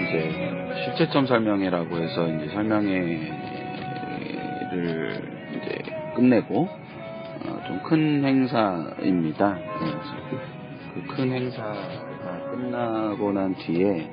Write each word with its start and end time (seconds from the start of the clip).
이제 0.00 0.30
실제점 0.84 1.26
설명회라고 1.26 1.96
해서 1.96 2.28
이제 2.28 2.48
설명회를 2.52 3.32
이제 5.52 5.82
끝내고 6.14 6.68
어, 7.46 7.60
좀큰 7.66 8.24
행사입니다. 8.24 9.58
그큰 10.94 11.32
행사가 11.32 12.50
끝나고 12.50 13.32
난 13.32 13.54
뒤에 13.54 14.10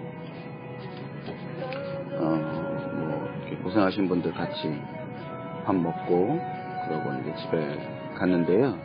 어뭐 2.19 3.29
고생하신 3.63 4.07
분들 4.07 4.33
같이 4.33 4.79
밥 5.65 5.75
먹고 5.75 6.39
그러고 6.87 7.13
이제 7.21 7.33
집에 7.41 8.13
갔는데요. 8.15 8.77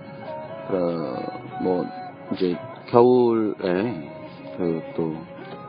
어, 0.71 1.63
뭐 1.63 1.87
이제 2.33 2.57
겨울에 2.89 4.09
그또 4.57 5.17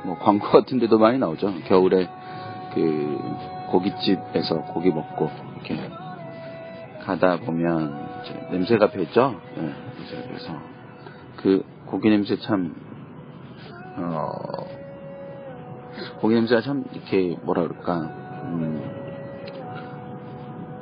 뭐 0.03 0.17
광고 0.17 0.47
같은 0.49 0.79
데도 0.79 0.97
많이 0.97 1.17
나오죠. 1.17 1.53
겨울에 1.65 2.09
그 2.73 3.19
고깃집에서 3.69 4.61
고기 4.73 4.89
먹고 4.89 5.29
이렇게 5.55 5.89
가다 7.03 7.37
보면 7.39 8.09
냄새가 8.51 8.91
배죠. 8.91 9.39
네, 9.55 9.73
그래서 10.27 10.53
그 11.37 11.63
고기 11.85 12.09
냄새 12.09 12.37
참 12.37 12.75
어, 13.97 14.31
고기 16.21 16.35
냄새가 16.35 16.61
참 16.61 16.85
이렇게 16.93 17.37
뭐라 17.43 17.63
그럴까 17.63 17.95
음, 18.45 18.81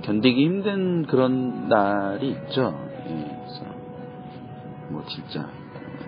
견디기 0.03 0.45
힘든 0.45 1.05
그런 1.05 1.67
날이 1.69 2.29
있죠. 2.29 2.73
예, 3.07 3.41
그래서 3.43 3.65
뭐 4.89 5.03
진짜 5.07 5.49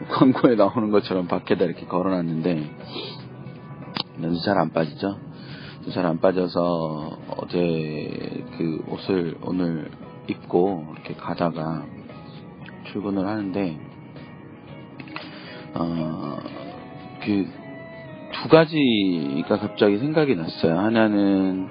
광고에 0.10 0.56
나오는 0.56 0.92
것처럼 0.92 1.28
밖에다 1.28 1.66
이렇게 1.66 1.86
걸어놨는데 1.86 2.70
냄새 4.18 4.42
잘안 4.46 4.72
빠지죠. 4.72 5.18
잘 5.94 6.06
안 6.06 6.20
빠져서 6.20 7.18
어제 7.38 8.44
그 8.58 8.84
옷을 8.90 9.38
오늘 9.42 9.90
입고 10.28 10.86
이렇게 10.94 11.16
가다가 11.16 11.84
출근을 12.92 13.26
하는데 13.28 13.80
어그 15.74 17.48
두 18.34 18.50
가지가 18.50 19.58
갑자기 19.60 19.98
생각이 19.98 20.36
났어요. 20.36 20.80
하나는 20.80 21.68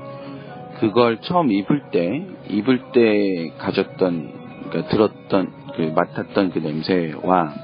그걸 0.80 1.20
처음 1.22 1.50
입을 1.50 1.91
때, 1.91 2.26
입을 2.48 2.92
때 2.92 3.53
가졌던, 3.58 4.32
그러니까 4.69 4.91
들었던, 4.91 5.53
그 5.76 5.82
맡았던 5.94 6.50
그 6.50 6.58
냄새와, 6.58 7.54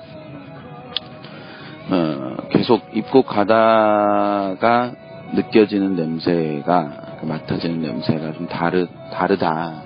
어, 1.90 2.36
계속 2.50 2.82
입고 2.94 3.22
가다가 3.22 4.94
느껴지는 5.34 5.96
냄새가, 5.96 7.18
그 7.20 7.26
맡아지는 7.26 7.80
냄새가 7.80 8.32
좀 8.32 8.46
다르, 8.48 8.86
다르다. 9.12 9.82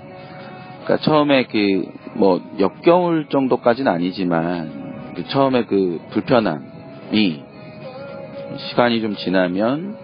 그러니까 0.85 0.97
처음에 0.99 1.45
그, 1.45 1.91
뭐, 2.15 2.41
역겨울 2.59 3.29
정도까지는 3.29 3.91
아니지만, 3.91 5.13
그 5.15 5.25
처음에 5.25 5.65
그 5.65 6.01
불편함이, 6.11 7.43
시간이 8.71 9.01
좀 9.01 9.17
지나면 9.17 9.97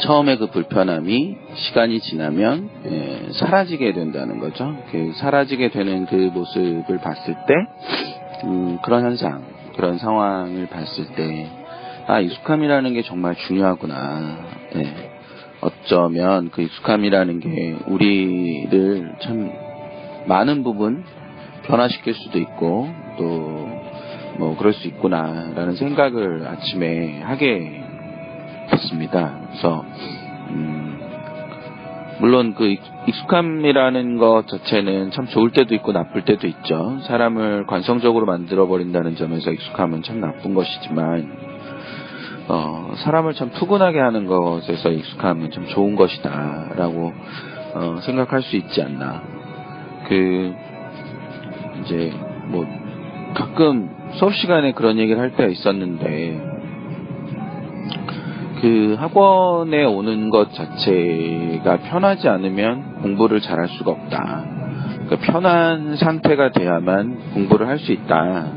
처음에 0.00 0.36
그 0.36 0.46
불편함이 0.46 1.36
시간이 1.58 2.00
지나면 2.00 2.70
예, 2.86 3.32
사라지게 3.32 3.92
된다는 3.92 4.38
거죠. 4.38 4.76
그 4.90 5.12
사라지게 5.16 5.70
되는 5.70 6.06
그 6.06 6.14
모습을 6.14 6.98
봤을 6.98 7.34
때 7.46 7.54
음, 8.44 8.78
그런 8.82 9.04
현상, 9.04 9.42
그런 9.76 9.98
상황을 9.98 10.66
봤을 10.68 11.06
때 11.14 11.48
아, 12.06 12.20
익숙함이라는 12.20 12.94
게 12.94 13.02
정말 13.02 13.34
중요하구나. 13.34 14.38
예. 14.76 15.10
어쩌면 15.60 16.50
그 16.50 16.62
익숙함이라는 16.62 17.40
게 17.40 17.76
우리를 17.86 19.16
참 19.20 19.50
많은 20.26 20.62
부분 20.62 21.04
변화시킬 21.66 22.14
수도 22.14 22.38
있고 22.38 22.88
또 23.18 23.78
뭐 24.38 24.56
그럴 24.56 24.72
수 24.72 24.86
있구나라는 24.86 25.74
생각을 25.74 26.46
아침에 26.46 27.20
하게 27.22 27.82
됐습니다. 28.70 29.40
그래서 29.48 29.84
음 30.50 30.97
물론 32.20 32.54
그 32.54 32.74
익숙함이라는 33.06 34.18
것 34.18 34.48
자체는 34.48 35.12
참 35.12 35.26
좋을 35.26 35.50
때도 35.50 35.74
있고 35.76 35.92
나쁠 35.92 36.24
때도 36.24 36.46
있죠. 36.48 36.98
사람을 37.02 37.66
관성적으로 37.66 38.26
만들어 38.26 38.66
버린다는 38.66 39.16
점에서 39.16 39.52
익숙함은 39.52 40.02
참 40.02 40.20
나쁜 40.20 40.54
것이지만 40.54 41.48
어, 42.48 42.94
사람을 42.96 43.34
참 43.34 43.50
푸근하게 43.50 44.00
하는 44.00 44.26
것에서 44.26 44.90
익숙함은 44.90 45.50
참 45.52 45.66
좋은 45.68 45.94
것이다라고 45.94 47.12
어, 47.74 47.96
생각할 48.02 48.42
수 48.42 48.56
있지 48.56 48.82
않나. 48.82 49.22
그 50.08 50.54
이제 51.82 52.12
뭐 52.46 52.66
가끔 53.34 53.90
수업 54.14 54.34
시간에 54.34 54.72
그런 54.72 54.98
얘기를 54.98 55.20
할 55.20 55.36
때가 55.36 55.50
있었는데 55.50 56.47
그 58.60 58.96
학원에 58.98 59.84
오는 59.84 60.30
것 60.30 60.52
자체가 60.52 61.78
편하지 61.88 62.28
않으면 62.28 63.02
공부를 63.02 63.40
잘할 63.40 63.68
수가 63.68 63.92
없다. 63.92 64.44
그러니까 65.06 65.16
편한 65.32 65.96
상태가 65.96 66.50
돼야만 66.50 67.34
공부를 67.34 67.68
할 67.68 67.78
수 67.78 67.92
있다. 67.92 68.52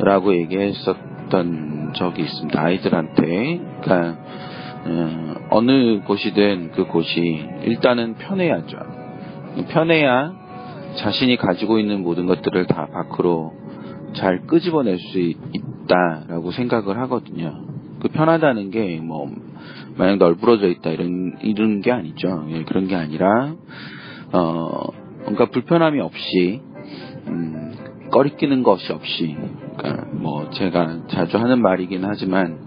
라고 0.00 0.34
얘기했었던 0.34 1.92
적이 1.94 2.22
있습니다. 2.22 2.60
아이들한테. 2.60 3.60
그러니까 3.82 4.16
어, 5.50 5.60
느 5.60 6.00
곳이든 6.04 6.72
그 6.72 6.86
곳이 6.86 7.48
일단은 7.62 8.14
편해야죠. 8.14 8.76
편해야 9.68 10.32
자신이 10.96 11.36
가지고 11.36 11.78
있는 11.78 12.02
모든 12.02 12.26
것들을 12.26 12.66
다 12.66 12.86
밖으로 12.92 13.52
잘 14.14 14.46
끄집어낼 14.46 14.98
수 14.98 15.18
있다라고 15.18 16.52
생각을 16.52 16.98
하거든요. 17.00 17.73
그 18.04 18.08
편하다는 18.10 18.70
게뭐 18.70 19.32
마냥 19.96 20.18
널브러져 20.18 20.68
있다 20.68 20.90
이런 20.90 21.38
이런 21.40 21.80
게 21.80 21.90
아니죠. 21.90 22.44
예, 22.50 22.62
그런 22.64 22.86
게 22.86 22.96
아니라 22.96 23.54
어 24.30 24.82
뭔가 25.22 25.46
불편함이 25.46 26.00
없이 26.00 26.60
음, 27.28 27.72
꺼리끼는 28.12 28.62
것이 28.62 28.92
없이 28.92 29.34
그러니까 29.78 30.06
뭐 30.12 30.50
제가 30.50 31.06
자주 31.08 31.38
하는 31.38 31.62
말이긴 31.62 32.04
하지만 32.04 32.58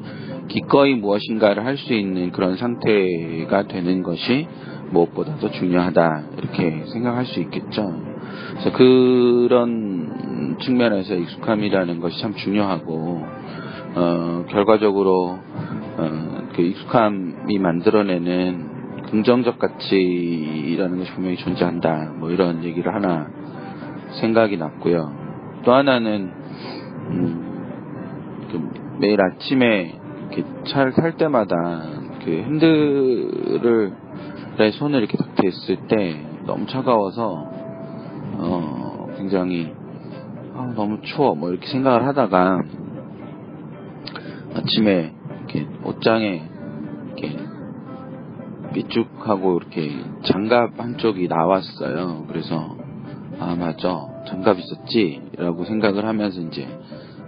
기꺼이 0.48 0.96
무엇인가를 0.96 1.64
할 1.64 1.78
수 1.78 1.94
있는 1.94 2.32
그런 2.32 2.58
상태가 2.58 3.68
되는 3.68 4.02
것이 4.02 4.48
무엇보다도 4.90 5.52
중요하다 5.52 6.24
이렇게 6.40 6.84
생각할 6.94 7.28
수 7.28 7.40
있겠죠. 7.42 7.84
그래서 8.54 8.72
그런 8.76 10.58
측면에서 10.62 11.14
익숙함이라는 11.14 12.00
것이 12.00 12.20
참 12.22 12.34
중요하고 12.34 13.37
어, 14.00 14.46
결과적으로 14.48 15.40
어, 15.98 16.48
그 16.56 16.62
익숙함이 16.62 17.58
만들어내는 17.58 18.78
긍정적 19.10 19.58
가치라는 19.58 21.00
것이 21.00 21.12
분명히 21.14 21.38
존재한다. 21.38 22.14
뭐 22.18 22.30
이런 22.30 22.64
얘기를 22.64 22.94
하나 22.94 23.28
생각이 24.22 24.58
났고요. 24.58 25.12
또 25.64 25.74
하나는 25.74 26.32
음, 27.10 28.48
그 28.52 29.00
매일 29.00 29.20
아침에 29.20 29.96
이렇게 30.32 30.44
차를 30.68 30.92
탈 30.94 31.18
때마다 31.18 31.56
그 32.24 32.32
핸들을 32.32 33.94
내 34.60 34.72
손을 34.72 35.00
이렇게 35.00 35.18
딱 35.18 35.36
댔을 35.36 35.88
때 35.88 36.24
너무 36.46 36.68
차가워서 36.68 37.50
어 38.40 39.08
굉장히 39.18 39.72
아, 40.54 40.72
너무 40.76 41.02
추워 41.02 41.34
뭐 41.34 41.50
이렇게 41.50 41.68
생각을 41.68 42.06
하다가 42.06 42.62
아침에 44.58 45.14
이렇게 45.38 45.68
옷장에 45.84 46.44
이렇게 47.06 47.38
삐죽하고 48.74 49.58
이렇게 49.58 49.92
장갑 50.24 50.80
한쪽이 50.80 51.28
나왔어요. 51.28 52.26
그래서 52.28 52.76
아 53.40 53.56
맞아 53.56 54.08
장갑 54.28 54.58
있었지 54.58 55.22
라고 55.38 55.64
생각을 55.64 56.06
하면서 56.06 56.42
이제 56.42 56.68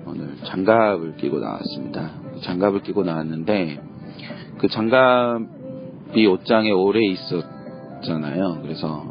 오늘 0.05 0.35
장갑을 0.43 1.17
끼고 1.17 1.39
나왔습니다. 1.39 2.11
장갑을 2.41 2.81
끼고 2.81 3.03
나왔는데 3.03 3.79
그 4.57 4.67
장갑이 4.67 6.25
옷장에 6.27 6.71
오래 6.71 6.99
있었잖아요. 7.05 8.59
그래서 8.63 9.05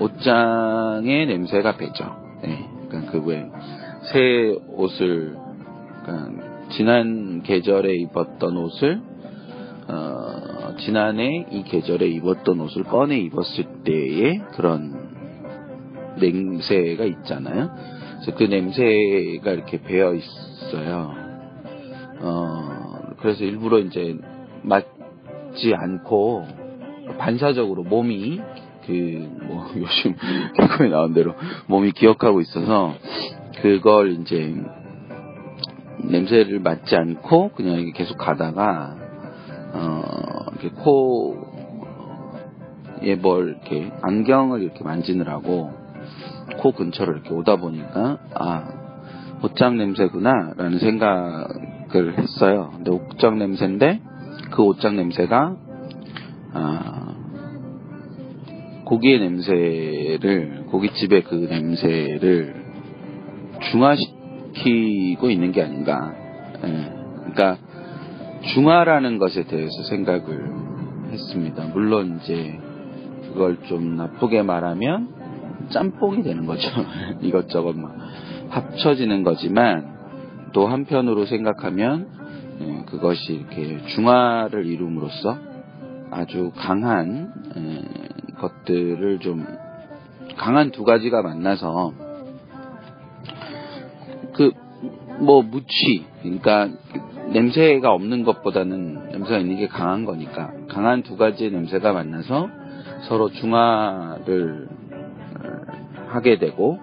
옷장의 0.00 1.26
냄새가 1.26 1.76
배죠. 1.76 2.14
네, 2.42 2.68
그러니까 2.88 3.12
그왜 3.12 3.50
새 4.12 4.54
옷을 4.76 5.36
그러니까 6.04 6.47
지난 6.70 7.42
계절에 7.42 7.94
입었던 7.96 8.56
옷을 8.56 9.00
어, 9.88 10.74
지난해 10.78 11.46
이 11.50 11.62
계절에 11.64 12.06
입었던 12.06 12.60
옷을 12.60 12.84
꺼내 12.84 13.18
입었을 13.18 13.82
때의 13.84 14.42
그런 14.52 16.16
냄새가 16.20 17.04
있잖아요. 17.04 17.70
그래서 18.20 18.34
그 18.36 18.44
냄새가 18.44 19.52
이렇게 19.52 19.80
배어 19.82 20.14
있어요. 20.14 21.14
어, 22.20 23.14
그래서 23.20 23.44
일부러 23.44 23.78
이제 23.78 24.16
맞지 24.62 25.74
않고 25.74 26.46
반사적으로 27.18 27.84
몸이 27.84 28.40
그 28.86 29.38
뭐 29.48 29.66
요즘 29.76 30.14
개그에 30.54 30.88
나온 30.88 31.14
대로 31.14 31.34
몸이 31.66 31.92
기억하고 31.92 32.40
있어서 32.40 32.94
그걸 33.62 34.12
이제 34.20 34.54
냄새를 36.04 36.60
맡지 36.60 36.96
않고 36.96 37.50
그냥 37.54 37.92
계속 37.94 38.18
가다가 38.18 38.96
어 39.72 40.02
이렇게 40.52 40.70
코에 40.70 41.36
뭘 43.16 43.48
이렇게 43.48 43.92
안경을 44.02 44.62
이렇게 44.62 44.84
만지느라고 44.84 45.70
코 46.58 46.72
근처로 46.72 47.12
이렇게 47.12 47.34
오다 47.34 47.56
보니까 47.56 48.18
아 48.34 48.68
옷장 49.42 49.76
냄새구나 49.76 50.54
라는 50.56 50.78
생각을 50.78 52.18
했어요. 52.18 52.70
근데 52.74 52.90
옷장 52.90 53.38
냄새인데 53.38 54.00
그 54.50 54.62
옷장 54.62 54.96
냄새가 54.96 55.56
아 56.54 57.14
고기의 58.84 59.20
냄새를 59.20 60.64
고깃집의 60.70 61.24
그 61.24 61.34
냄새를 61.34 62.64
중화시 63.70 64.17
키고 64.62 65.30
있는 65.30 65.52
게 65.52 65.62
아닌가. 65.62 66.12
예. 66.64 66.92
그러니까 67.32 67.58
중화라는 68.54 69.18
것에 69.18 69.44
대해서 69.44 69.82
생각을 69.84 70.50
했습니다. 71.10 71.64
물론 71.72 72.20
이제 72.22 72.58
그걸 73.28 73.58
좀 73.68 73.96
나쁘게 73.96 74.42
말하면 74.42 75.08
짬뽕이 75.70 76.22
되는 76.22 76.46
거죠. 76.46 76.68
이것저것 77.20 77.76
막 77.76 77.94
합쳐지는 78.50 79.22
거지만 79.22 79.98
또 80.52 80.66
한편으로 80.66 81.26
생각하면 81.26 82.08
예, 82.60 82.84
그것이 82.86 83.34
이렇게 83.34 83.78
중화를 83.86 84.66
이룸으로써 84.66 85.38
아주 86.10 86.50
강한 86.56 87.32
예, 87.56 88.34
것들을 88.36 89.18
좀 89.20 89.46
강한 90.36 90.70
두 90.70 90.84
가지가 90.84 91.22
만나서 91.22 91.92
그 94.38 94.68
뭐 95.20 95.42
무취 95.42 96.04
그러니까 96.22 96.68
냄새가 97.32 97.92
없는 97.92 98.24
것보다는 98.24 99.10
냄새가 99.10 99.38
있는 99.38 99.56
게 99.56 99.66
강한 99.68 100.04
거니까. 100.04 100.52
강한 100.68 101.02
두 101.02 101.16
가지의 101.16 101.50
냄새가 101.50 101.92
만나서 101.92 102.48
서로 103.08 103.28
중화를 103.30 104.68
하게 106.08 106.38
되고 106.38 106.78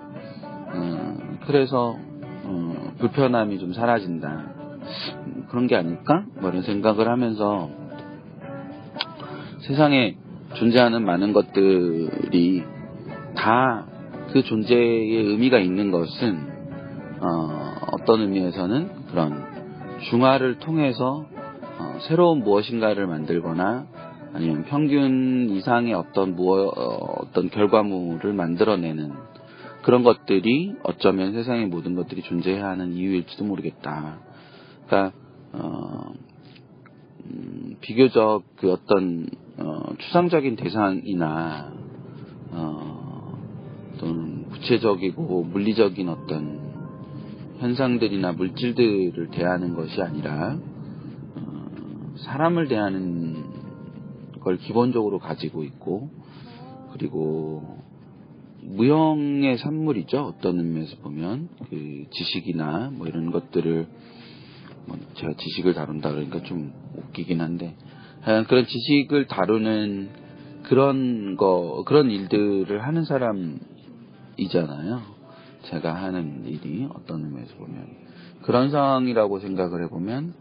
음, 0.74 1.40
그래서 1.48 1.96
어, 2.44 2.94
불편함이 3.00 3.60
좀 3.60 3.74
사라진다. 3.74 4.54
그런 5.50 5.68
게 5.68 5.76
아닐까? 5.76 6.26
뭐 6.40 6.50
이런 6.52 6.62
생각을 6.62 7.08
하면서 7.08 7.70
세상에 9.62 10.16
존재하는 10.56 11.04
많은 11.04 11.34
것들이 11.34 12.64
다 13.36 13.86
그 14.32 14.44
존재의 14.44 15.28
의미가 15.28 15.60
있는 15.60 15.92
것은 15.92 16.55
어, 17.22 17.98
떤 18.06 18.22
의미에서는 18.22 19.06
그런 19.08 19.46
중화를 20.10 20.60
통해서 20.60 21.26
어, 21.80 21.98
새로운 22.08 22.40
무엇인가를 22.40 23.08
만들거나 23.08 23.88
아니면 24.34 24.66
평균 24.66 25.50
이상의 25.50 25.94
어떤 25.94 26.36
무어, 26.36 26.68
어떤 26.68 27.50
결과물을 27.50 28.34
만들어내는 28.34 29.14
그런 29.82 30.04
것들이 30.04 30.76
어쩌면 30.84 31.34
세상의 31.34 31.68
모든 31.68 31.96
것들이 31.96 32.22
존재해야 32.24 32.68
하는 32.68 32.94
이유일지도 32.94 33.46
모르겠다. 33.46 34.20
그러니까 34.88 35.18
어, 35.54 36.12
음, 37.26 37.76
비교적 37.82 38.44
그 38.58 38.72
어떤 38.72 39.28
어, 39.58 39.96
추상적인 40.00 40.58
대상이나 40.58 41.72
어, 42.52 43.38
또는 44.00 44.50
구체적이고 44.50 45.44
물리적인 45.44 46.10
어떤 46.10 46.65
현상들이나 47.60 48.34
물질들을 48.34 49.30
대하는 49.32 49.76
것이 49.76 50.02
아니라 50.02 50.58
어, 51.36 52.14
사람을 52.18 52.68
대하는 52.68 53.44
걸 54.42 54.58
기본적으로 54.58 55.20
가지고 55.20 55.64
있고 55.64 56.10
그리고 56.92 57.80
무형의 58.62 59.58
산물이죠. 59.58 60.22
어떤 60.22 60.60
의미에서 60.60 60.98
보면 60.98 61.50
그 61.70 62.06
지식이나 62.12 62.92
뭐 62.94 63.08
이런 63.08 63.32
것들을 63.32 63.88
뭐 64.88 64.98
제가 65.16 65.34
지식을 65.34 65.74
다룬다 65.74 66.12
그러니까 66.12 66.42
좀 66.44 66.74
웃기긴 66.96 67.42
한데 67.42 67.76
그런 68.48 68.66
지식을 68.66 69.28
다루는 69.28 70.10
그런 70.64 71.38
거 71.38 71.84
그런 71.86 72.10
일들을 72.10 72.84
하는 72.84 73.04
사람이잖아요. 74.36 75.15
제가 75.66 75.94
하는 75.94 76.46
일이 76.46 76.88
어떤 76.94 77.24
의미에서 77.26 77.56
보면 77.56 77.88
그런 78.44 78.70
상황이라고 78.72 79.40
생각을 79.40 79.84
해보면 79.86 80.34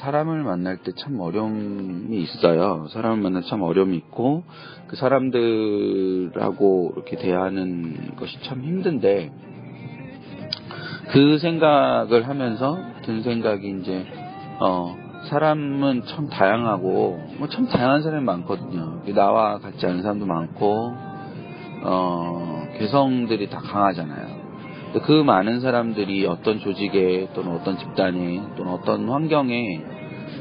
사람을 0.00 0.42
만날 0.42 0.78
때 0.78 0.92
참 0.96 1.18
어려움이 1.20 2.16
있어요. 2.22 2.86
사람을 2.90 3.22
만날 3.22 3.42
때 3.42 3.48
참 3.48 3.62
어려움이 3.62 3.96
있고 3.96 4.44
그 4.88 4.96
사람들하고 4.96 6.92
이렇게 6.96 7.16
대하는 7.16 8.14
것이 8.16 8.40
참 8.42 8.62
힘든데 8.62 9.32
그 11.12 11.38
생각을 11.38 12.28
하면서 12.28 12.78
든 13.04 13.22
생각이 13.22 13.78
이제 13.80 14.06
어 14.60 14.96
사람은 15.28 16.02
참 16.06 16.28
다양하고 16.28 17.20
뭐 17.38 17.48
참 17.48 17.66
다양한 17.68 18.02
사람이 18.02 18.24
많거든요. 18.24 19.02
나와 19.14 19.58
같지 19.58 19.84
않은 19.86 20.02
사람도 20.02 20.26
많고 20.26 20.94
어 21.84 22.66
개성들이 22.78 23.50
다 23.50 23.58
강하잖아요. 23.60 24.49
그 25.04 25.12
많은 25.12 25.60
사람들이 25.60 26.26
어떤 26.26 26.58
조직에 26.58 27.28
또는 27.34 27.52
어떤 27.52 27.78
집단에 27.78 28.42
또는 28.56 28.72
어떤 28.72 29.08
환경에 29.08 29.80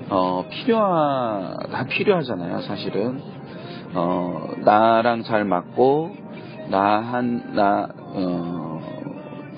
어, 0.10 0.46
필요하 0.50 1.56
다 1.72 1.86
필요하잖아요. 1.86 2.62
사실은 2.62 3.22
어, 3.94 4.50
나랑 4.64 5.24
잘 5.24 5.46
맞고 5.46 6.16
나 6.70 7.02
한 7.02 7.54
나 7.56 7.88
어, 7.98 8.80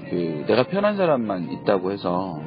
그 0.10 0.44
내가 0.48 0.64
편한 0.64 0.98
사람만 0.98 1.52
있다고 1.52 1.92
해서 1.92 2.42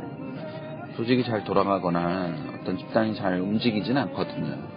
조직이 0.97 1.25
잘 1.25 1.45
돌아가거나 1.45 2.35
어떤 2.61 2.77
집단이 2.79 3.15
잘 3.17 3.41
움직이지는 3.41 4.01
않거든요. 4.03 4.75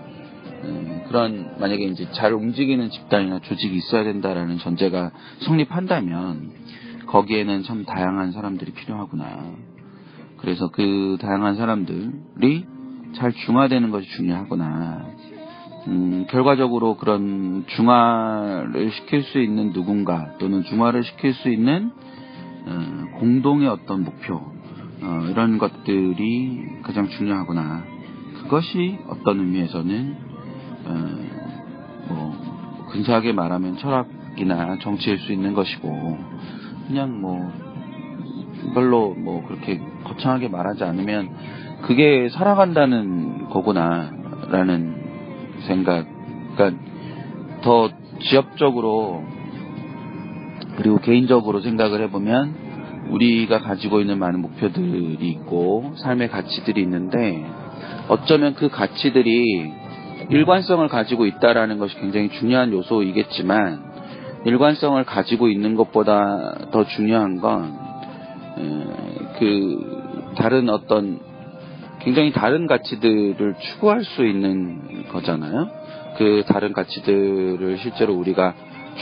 음, 0.63 1.03
그런 1.07 1.55
만약에 1.59 1.83
이제 1.83 2.07
잘 2.13 2.33
움직이는 2.33 2.89
집단이나 2.89 3.39
조직이 3.39 3.75
있어야 3.75 4.03
된다라는 4.03 4.57
전제가 4.57 5.11
성립한다면 5.41 6.51
거기에는 7.07 7.63
참 7.63 7.85
다양한 7.85 8.31
사람들이 8.31 8.73
필요하구나. 8.73 9.25
그래서 10.37 10.69
그 10.69 11.17
다양한 11.19 11.55
사람들이 11.55 12.65
잘 13.15 13.31
중화되는 13.31 13.89
것이 13.89 14.07
중요하구나. 14.11 15.07
음, 15.87 16.25
결과적으로 16.29 16.97
그런 16.97 17.63
중화를 17.67 18.91
시킬 18.91 19.23
수 19.23 19.39
있는 19.39 19.71
누군가 19.71 20.33
또는 20.37 20.63
중화를 20.63 21.03
시킬 21.03 21.33
수 21.33 21.49
있는 21.49 21.91
어, 22.65 23.19
공동의 23.19 23.69
어떤 23.69 24.03
목표 24.03 24.35
어, 25.01 25.27
이런 25.29 25.57
것들이 25.57 26.81
가장 26.83 27.07
중요하구나. 27.07 27.83
그것이 28.43 28.99
어떤 29.07 29.39
의미에서는 29.39 30.17
어, 30.85 31.17
뭐 32.09 32.87
근사하게 32.91 33.31
말하면 33.31 33.77
철학이나 33.77 34.77
정치일 34.79 35.19
수 35.19 35.31
있는 35.31 35.53
것이고 35.53 36.17
그냥 36.87 37.21
뭐 37.21 37.51
별로 38.73 39.13
뭐 39.13 39.45
그렇게 39.45 39.79
거창하게 40.03 40.47
말하지 40.47 40.83
않으면 40.83 41.29
그게 41.83 42.29
살아간다는 42.29 43.49
거구나라는 43.49 44.95
생각. 45.67 46.05
그러니까 46.55 46.81
더 47.61 47.89
지엽적으로 48.19 49.23
그리고 50.77 50.99
개인적으로 50.99 51.61
생각을 51.61 52.01
해보면 52.03 52.67
우리가 53.09 53.59
가지고 53.59 53.99
있는 53.99 54.19
많은 54.19 54.41
목표들이 54.41 55.17
있고 55.29 55.93
삶의 55.97 56.29
가치들이 56.29 56.81
있는데 56.81 57.45
어쩌면 58.09 58.53
그 58.53 58.69
가치들이 58.69 59.71
일관성을 60.29 60.87
가지고 60.87 61.25
있다라는 61.25 61.79
것이 61.79 61.95
굉장히 61.99 62.29
중요한 62.29 62.71
요소이겠지만 62.71 63.96
일관성을 64.45 65.03
가지고 65.03 65.49
있는 65.49 65.75
것보다 65.75 66.69
더 66.71 66.85
중요한 66.85 67.39
건 67.39 67.87
그 69.37 70.33
다른 70.35 70.69
어떤 70.69 71.19
굉장히 71.99 72.31
다른 72.31 72.67
가치들을 72.67 73.55
추구할 73.59 74.03
수 74.03 74.25
있는 74.25 75.07
거잖아요. 75.09 75.69
그 76.17 76.43
다른 76.47 76.73
가치들을 76.73 77.77
실제로 77.77 78.15
우리가 78.15 78.53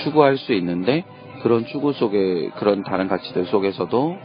추구할 0.03 0.37
수 0.37 0.53
있는데 0.53 1.05
그런 1.41 1.65
추구 1.65 1.93
속에 1.93 2.49
그런 2.57 2.83
다른 2.83 3.07
가치들 3.07 3.45
속에서도 3.45 4.17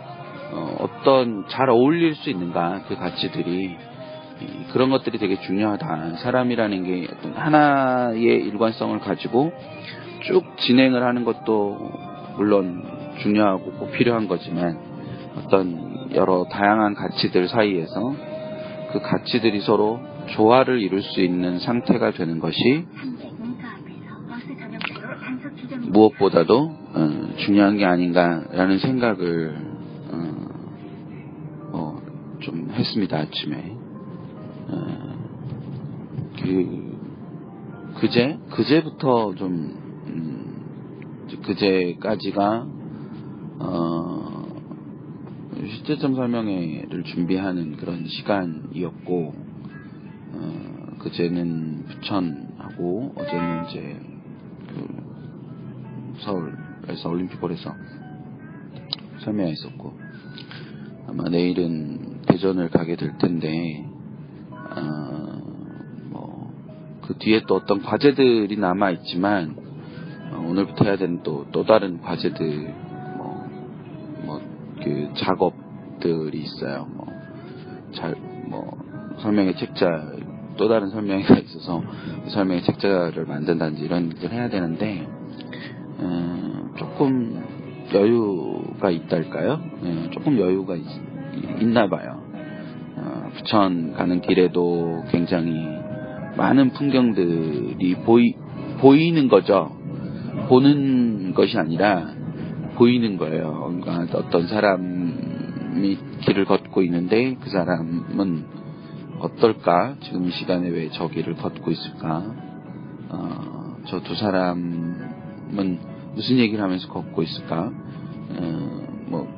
어, 0.52 0.88
떤잘 1.04 1.70
어울릴 1.70 2.14
수 2.16 2.30
있는가 2.30 2.82
그 2.88 2.96
가치들이 2.96 3.76
그런 4.72 4.90
것들이 4.90 5.18
되게 5.18 5.38
중요하다. 5.40 6.16
사람이라는 6.16 6.84
게 6.84 7.08
하나의 7.34 8.22
일관성을 8.22 8.98
가지고 9.00 9.52
쭉 10.22 10.44
진행을 10.58 11.02
하는 11.02 11.24
것도 11.24 11.78
물론 12.36 12.84
중요하고 13.22 13.72
꼭 13.72 13.92
필요한 13.92 14.28
거지만 14.28 14.78
어떤 15.36 16.14
여러 16.14 16.46
다양한 16.50 16.94
가치들 16.94 17.48
사이에서 17.48 18.14
그 18.92 19.00
가치들이 19.00 19.60
서로 19.60 20.00
조화를 20.26 20.80
이룰 20.80 21.02
수 21.02 21.20
있는 21.20 21.58
상태가 21.58 22.12
되는 22.12 22.38
것이 22.40 22.86
무엇보다도 25.88 26.76
어, 26.92 27.34
중요한 27.38 27.76
게 27.76 27.84
아닌가라는 27.84 28.78
생각을 28.78 29.56
어, 30.12 30.32
어, 31.72 32.00
좀 32.40 32.70
했습니다 32.72 33.18
아침에. 33.18 33.76
어, 34.68 35.00
그 36.42 36.90
그제 38.00 38.38
그제부터 38.50 39.34
좀 39.34 39.52
음, 39.52 39.79
그제까지가 41.42 42.66
어, 43.61 44.47
시제점 45.69 46.14
설명회를 46.14 47.04
준비하는 47.04 47.76
그런 47.76 48.07
시간이었고 48.07 49.35
어, 50.33 50.97
그제는 50.99 51.85
부천하고 51.87 53.12
어제는 53.16 53.66
이제 53.66 54.00
그 54.69 56.16
서울에서 56.21 57.09
올림픽홀에서 57.09 57.75
설명했었고 59.21 59.92
아마 61.09 61.28
내일은 61.28 62.23
대전을 62.26 62.71
가게 62.71 62.97
될 62.97 63.19
텐데 63.19 63.87
어, 64.50 65.40
뭐 66.11 66.50
그 67.11 67.19
뒤에 67.19 67.42
또 67.49 67.57
어떤 67.57 67.83
과제들이 67.83 68.57
남아 68.57 68.92
있지만 68.92 69.57
어, 69.57 69.59
오늘부터 70.50 70.85
해야 70.85 70.97
되는 70.97 71.23
또 71.23 71.47
또 71.52 71.64
다른 71.64 72.00
과제들 72.00 72.75
뭐 73.16 73.47
뭐 74.26 74.40
그 74.83 75.11
작업들이 75.14 76.40
있어요. 76.42 76.87
뭐 76.95 77.07
잘 77.92 78.14
뭐 78.49 78.76
설명의 79.19 79.57
책자 79.57 80.12
또 80.57 80.69
다른 80.69 80.90
설명회가 80.90 81.38
있어서 81.38 81.83
그 82.25 82.30
설명의 82.30 82.62
책자를 82.64 83.25
만든다든지 83.26 83.83
이런 83.85 84.11
일을 84.11 84.33
해야 84.33 84.49
되는데 84.49 85.07
음, 86.00 86.73
조금 86.76 87.42
여유가 87.95 88.90
있달까요? 88.90 89.61
네, 89.83 90.11
조금 90.11 90.38
여유가 90.38 90.75
있, 90.76 90.85
있나 91.61 91.88
봐요. 91.88 92.23
어, 92.97 93.30
부천 93.35 93.92
가는 93.95 94.21
길에도 94.21 95.04
굉장히 95.11 95.52
많은 96.37 96.71
풍경들이 96.71 97.97
보이, 98.04 98.35
보이는 98.80 99.28
거죠. 99.28 99.76
보는 100.49 101.34
것이 101.34 101.58
아니라 101.58 102.14
보이는 102.76 103.16
거예요. 103.16 103.78
그러니까 103.82 104.18
어떤 104.18 104.46
사람이 104.46 105.99
길을 106.22 106.44
걷고 106.44 106.82
있는데 106.82 107.37
그 107.40 107.50
사람은 107.50 108.44
어떨까? 109.20 109.96
지금 110.02 110.26
이 110.26 110.30
시간에 110.30 110.68
왜 110.68 110.88
저 110.92 111.08
길을 111.08 111.34
걷고 111.37 111.70
있을까? 111.70 112.25
어, 113.10 113.76
저 113.87 114.00
두 114.00 114.14
사람은 114.14 115.78
무슨 116.14 116.38
얘기를 116.38 116.62
하면서 116.62 116.88
걷고 116.88 117.22
있을까? 117.22 117.70
어, 118.30 118.87
뭐, 119.08 119.28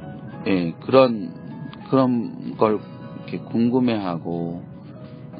예, 0.46 0.72
그런, 0.84 1.32
그런 1.90 2.56
걸 2.56 2.78
이렇게 3.16 3.38
궁금해하고, 3.38 4.62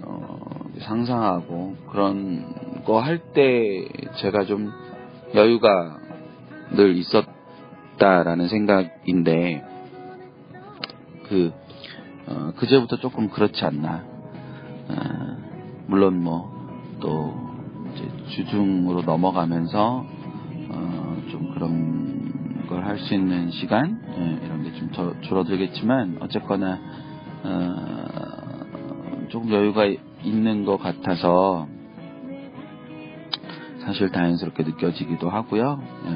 어, 0.05 0.41
상상하고, 0.81 1.77
그런 1.91 2.83
거 2.85 2.99
할 3.01 3.19
때 3.33 3.87
제가 4.17 4.45
좀 4.45 4.73
여유가 5.35 5.99
늘 6.73 6.97
있었다라는 6.97 8.49
생각인데, 8.49 9.65
그, 11.29 11.53
어, 12.27 12.53
그제부터 12.57 12.97
조금 12.97 13.29
그렇지 13.29 13.65
않나. 13.65 14.05
아, 14.89 15.37
물론 15.87 16.23
뭐 16.23 16.53
또 17.03 17.35
주중으로 18.29 19.03
넘어가면서 19.03 20.07
어, 20.71 21.17
좀 21.31 21.53
그런 21.53 22.67
걸 22.69 22.85
할 22.85 22.99
수 22.99 23.13
있는 23.15 23.51
시간 23.51 24.01
예, 24.17 24.47
이런 24.47 24.63
게 24.63 24.73
좀 24.73 24.89
줄어들겠지만 25.23 26.19
어쨌거나 26.21 26.79
어, 27.43 29.27
조금 29.29 29.53
여유가 29.53 29.85
있는 30.23 30.65
것 30.65 30.79
같아서 30.79 31.67
사실 33.85 34.11
다행스럽게 34.11 34.63
느껴지기도 34.65 35.29
하고요. 35.31 35.83
예, 36.07 36.11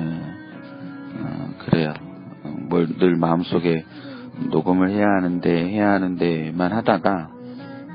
어, 1.20 1.54
그래요. 1.58 1.94
뭘 2.68 2.87
늘 2.99 3.16
마음속에 3.16 3.85
녹음을 4.50 4.90
해야 4.90 5.06
하는데 5.06 5.50
해야 5.50 5.92
하는데만 5.92 6.73
하다가 6.73 7.30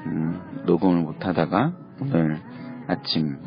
음, 0.05 0.41
녹음을 0.65 1.01
못 1.03 1.25
하다가 1.25 1.73
오늘 2.01 2.39
아침 2.87 3.37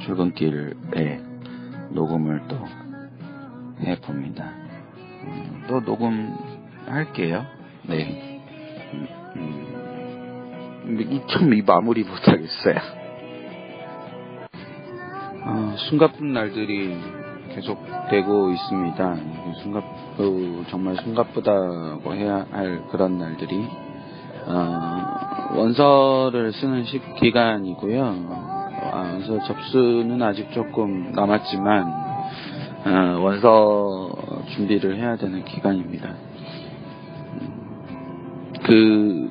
출근길에 0.00 1.20
녹음을 1.90 2.42
또 2.48 2.58
해봅니다. 3.80 4.44
음, 5.24 5.64
또 5.68 5.80
녹음할게요. 5.80 7.44
네. 7.88 8.40
음, 9.36 10.98
이참이 11.00 11.62
마무리 11.62 12.04
못하겠어요. 12.04 13.03
어, 15.46 15.74
숨가쁜 15.76 16.32
날들이 16.32 16.96
계속되고 17.54 18.50
있습니다. 18.50 19.16
숨갑, 19.62 19.84
어, 20.18 20.64
정말 20.70 20.96
숨가쁘다고 20.96 22.14
해야 22.14 22.46
할 22.50 22.82
그런 22.90 23.18
날들이 23.18 23.66
어, 24.46 25.54
원서를 25.54 26.52
쓰는 26.52 26.84
시, 26.84 27.00
기간이고요. 27.20 28.04
아, 28.92 29.10
원서 29.12 29.38
접수는 29.44 30.22
아직 30.22 30.50
조금 30.52 31.12
남았지만 31.12 32.04
어, 32.86 33.20
원서 33.20 34.10
준비를 34.54 34.96
해야 34.96 35.16
되는 35.16 35.44
기간입니다. 35.44 36.14
그, 38.64 39.30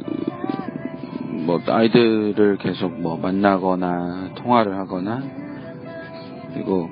뭐, 1.45 1.59
아이들을 1.65 2.57
계속 2.57 2.99
뭐, 3.01 3.17
만나거나, 3.17 4.29
통화를 4.35 4.77
하거나, 4.77 5.42
그리고, 6.53 6.89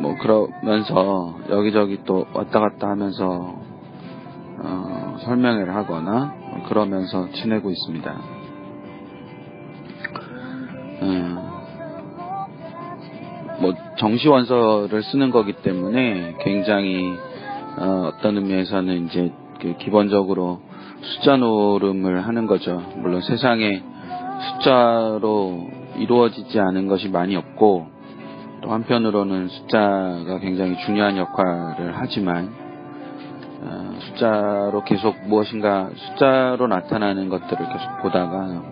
뭐, 0.00 0.16
그러면서, 0.16 1.38
여기저기 1.50 2.00
또 2.04 2.26
왔다 2.32 2.60
갔다 2.60 2.88
하면서, 2.88 3.54
어, 4.60 5.16
설명회를 5.24 5.74
하거나, 5.74 6.34
그러면서 6.68 7.28
지내고 7.32 7.70
있습니다. 7.70 8.38
음, 11.02 11.38
뭐 13.60 13.74
정시원서를 13.98 15.02
쓰는 15.02 15.30
거기 15.30 15.52
때문에 15.52 16.36
굉장히 16.40 17.12
어, 17.78 18.12
떤 18.22 18.36
의미에서는 18.36 19.06
이제 19.06 19.32
그 19.60 19.76
기본적으로 19.78 20.60
숫자 21.00 21.36
노름을 21.36 22.26
하는 22.26 22.46
거죠. 22.46 22.82
물론 22.96 23.20
세상에 23.20 23.82
숫자로 24.56 25.68
이루어지지 25.96 26.58
않은 26.58 26.88
것이 26.88 27.08
많이 27.08 27.36
없고 27.36 27.97
또 28.60 28.72
한편으로는 28.72 29.48
숫자가 29.48 30.38
굉장히 30.40 30.76
중요한 30.84 31.16
역할을 31.16 31.92
하지만 31.94 32.52
어, 33.60 33.94
숫자로 34.00 34.84
계속 34.84 35.16
무엇인가 35.26 35.90
숫자로 35.94 36.66
나타나는 36.66 37.28
것들을 37.28 37.56
계속 37.56 38.02
보다가 38.02 38.62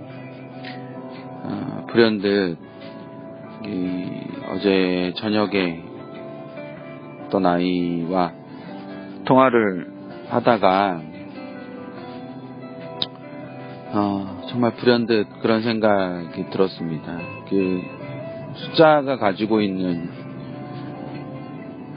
어, 1.45 1.87
불현듯 1.89 2.59
이 3.65 4.07
어제 4.51 5.13
저녁에 5.17 5.83
어떤 7.27 7.47
아이와 7.47 8.33
통화를 9.25 9.93
하다가 10.29 11.01
어, 13.93 14.43
정말 14.49 14.75
불현듯 14.75 15.41
그런 15.41 15.63
생각이 15.63 16.51
들었습니다. 16.51 17.19
그 17.49 17.96
숫자가 18.57 19.19
가지고 19.19 19.61
있는 19.61 20.09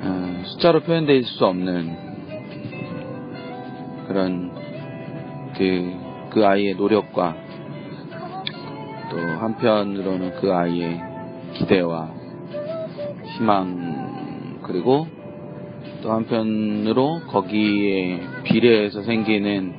어, 0.01 0.41
숫자로 0.45 0.81
표현될 0.81 1.23
수 1.23 1.45
없는 1.45 1.97
그런 4.07 4.51
그, 5.57 5.93
그 6.31 6.45
아이의 6.45 6.75
노력과 6.75 7.35
또 9.11 9.17
한편으로는 9.17 10.35
그 10.39 10.53
아이의 10.53 11.01
기대와 11.53 12.11
희망 13.37 14.59
그리고 14.63 15.07
또 16.01 16.11
한편으로 16.11 17.21
거기에 17.27 18.21
비례해서 18.43 19.01
생기는 19.01 19.73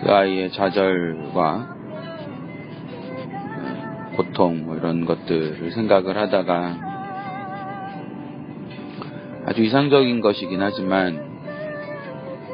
그 0.00 0.10
아이의 0.10 0.50
좌절과 0.52 1.71
고통 4.16 4.64
뭐 4.66 4.76
이런 4.76 5.04
것들을 5.04 5.72
생각을 5.72 6.16
하다가 6.16 6.92
아주 9.46 9.62
이상적인 9.62 10.20
것이긴 10.20 10.62
하지만 10.62 11.16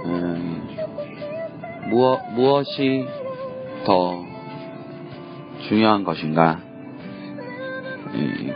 음, 0.05 0.77
무엇, 1.91 2.21
무엇이 2.35 3.07
더 3.85 4.25
중요한 5.69 6.05
것인가 6.05 6.61
음, 8.15 8.55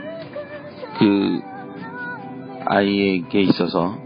그 0.99 1.41
아이에게 2.65 3.41
있어서 3.43 3.99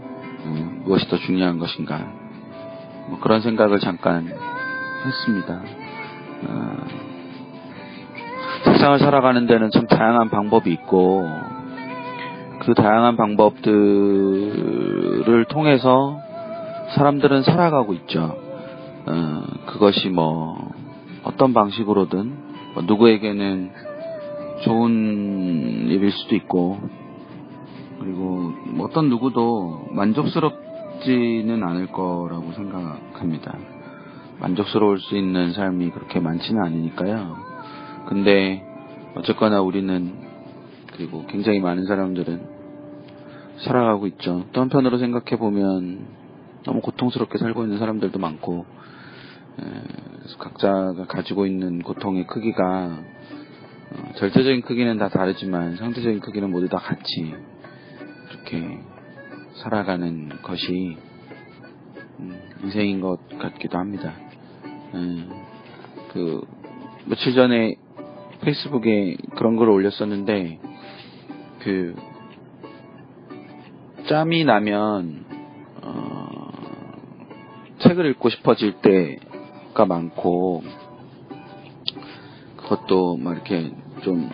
음, 0.45 0.81
무엇이 0.83 1.07
더 1.09 1.17
중요한 1.17 1.57
것인가 1.57 1.99
뭐 3.07 3.19
그런 3.19 3.41
생각을 3.41 3.79
잠깐 3.79 4.27
했습니다. 5.05 5.61
어, 6.43 7.16
세상을 8.63 8.99
살아가는 8.99 9.47
데는 9.47 9.71
참 9.71 9.87
다양한 9.87 10.29
방법이 10.29 10.71
있고 10.71 11.27
그 12.61 12.73
다양한 12.73 13.15
방법들을 13.17 13.65
통해서 15.49 16.19
사람들은 16.95 17.43
살아가고 17.43 17.93
있죠. 17.93 18.35
어, 19.05 19.43
그것이 19.67 20.09
뭐 20.09 20.57
어떤 21.23 21.53
방식으로든 21.53 22.47
뭐 22.73 22.83
누구에게는 22.83 23.71
좋은 24.63 25.87
일일 25.87 26.11
수도 26.11 26.35
있고 26.35 26.79
그리고 27.99 28.53
뭐 28.65 28.87
어떤 28.87 29.09
누구도 29.09 29.87
만족스럽지는 29.91 31.63
않을 31.63 31.87
거라고 31.87 32.51
생각합니다. 32.53 33.57
만족스러울 34.39 34.99
수 34.99 35.17
있는 35.17 35.53
삶이 35.53 35.89
그렇게 35.91 36.19
많지는 36.19 36.61
않으니까요. 36.61 37.46
근데 38.07 38.63
어쨌거나 39.15 39.61
우리는 39.61 40.13
그리고 40.93 41.25
굉장히 41.27 41.59
많은 41.59 41.85
사람들은 41.85 42.57
살아가고 43.59 44.07
있죠. 44.07 44.45
또 44.53 44.61
한편으로 44.61 44.97
생각해 44.97 45.37
보면 45.37 46.07
너무 46.63 46.81
고통스럽게 46.81 47.37
살고 47.37 47.63
있는 47.63 47.79
사람들도 47.79 48.17
많고 48.19 48.65
각자가 50.37 51.05
가지고 51.07 51.45
있는 51.45 51.81
고통의 51.81 52.27
크기가 52.27 52.99
어, 53.89 54.11
절대적인 54.17 54.61
크기는 54.61 54.97
다 54.97 55.09
다르지만 55.09 55.77
상대적인 55.77 56.19
크기는 56.19 56.51
모두 56.51 56.67
다 56.67 56.77
같이 56.77 57.33
이렇게 58.31 58.79
살아가는 59.55 60.29
것이 60.43 60.97
음, 62.19 62.39
인생인 62.63 63.01
것 63.01 63.17
같기도 63.39 63.77
합니다. 63.77 64.13
음, 64.93 65.29
그 66.11 66.41
며칠 67.05 67.33
전에 67.33 67.77
페이스북에 68.41 69.17
그런 69.35 69.57
글을 69.57 69.71
올렸었는데 69.71 70.59
그 71.59 71.95
짬이 74.07 74.45
나면 74.45 75.25
어, 75.81 76.27
책을 77.79 78.05
읽고 78.11 78.29
싶어질 78.29 78.73
때가 78.81 79.85
많고 79.85 80.63
그것도 82.57 83.17
막 83.17 83.33
이렇게 83.33 83.71
좀 84.03 84.29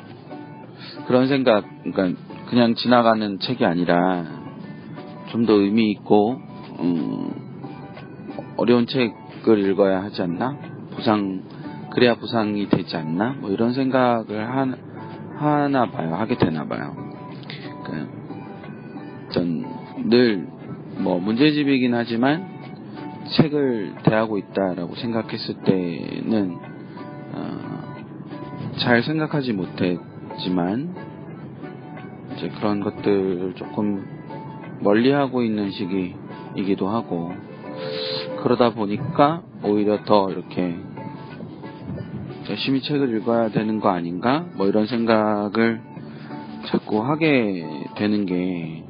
그런 1.08 1.28
생각 1.28 1.66
그러니까 1.84 2.22
그냥 2.50 2.76
지나가는 2.76 3.40
책이 3.40 3.66
아니라 3.66 4.44
좀 5.34 5.46
더 5.48 5.54
의미 5.54 5.90
있고 5.92 6.40
음, 6.80 7.32
어려운 8.56 8.86
책을 8.86 9.68
읽어야 9.68 10.04
하지 10.04 10.22
않나? 10.22 10.56
보상 10.92 11.42
그래야 11.94 12.16
보상이 12.16 12.68
되지 12.70 12.98
않나? 12.98 13.36
뭐 13.40 13.52
이런 13.52 13.74
생각을 13.74 14.50
하, 14.50 14.68
하나 15.38 15.86
봐요. 15.92 16.16
하게 16.16 16.38
되나 16.38 16.66
봐요. 16.66 16.96
그러니까 17.84 18.12
전늘 19.30 20.48
뭐 20.98 21.20
문제집이긴 21.20 21.94
하지만 21.94 22.52
책을 23.38 23.96
대하고 24.04 24.40
있다라고 24.40 24.96
생각했을 24.96 25.56
때는 25.64 26.58
어, 27.34 27.96
잘 28.80 29.04
생각하지 29.04 29.54
못했지만 29.54 30.96
이제 32.36 32.50
그런 32.50 32.82
것들을 32.82 33.54
조금 33.56 34.04
멀리하고 34.82 35.44
있는 35.44 35.70
시기이기도 35.70 36.90
하고 36.90 37.32
그러다 38.42 38.72
보니까 38.72 39.44
오히려 39.64 40.04
더 40.04 40.30
이렇게 40.32 40.76
열심히 42.50 42.82
책을 42.82 43.16
읽어야 43.18 43.50
되는 43.50 43.80
거 43.80 43.90
아닌가? 43.90 44.46
뭐 44.56 44.68
이런 44.68 44.86
생각을 44.86 45.82
자꾸 46.66 47.04
하게 47.04 47.66
되는 47.96 48.26
게 48.26 48.84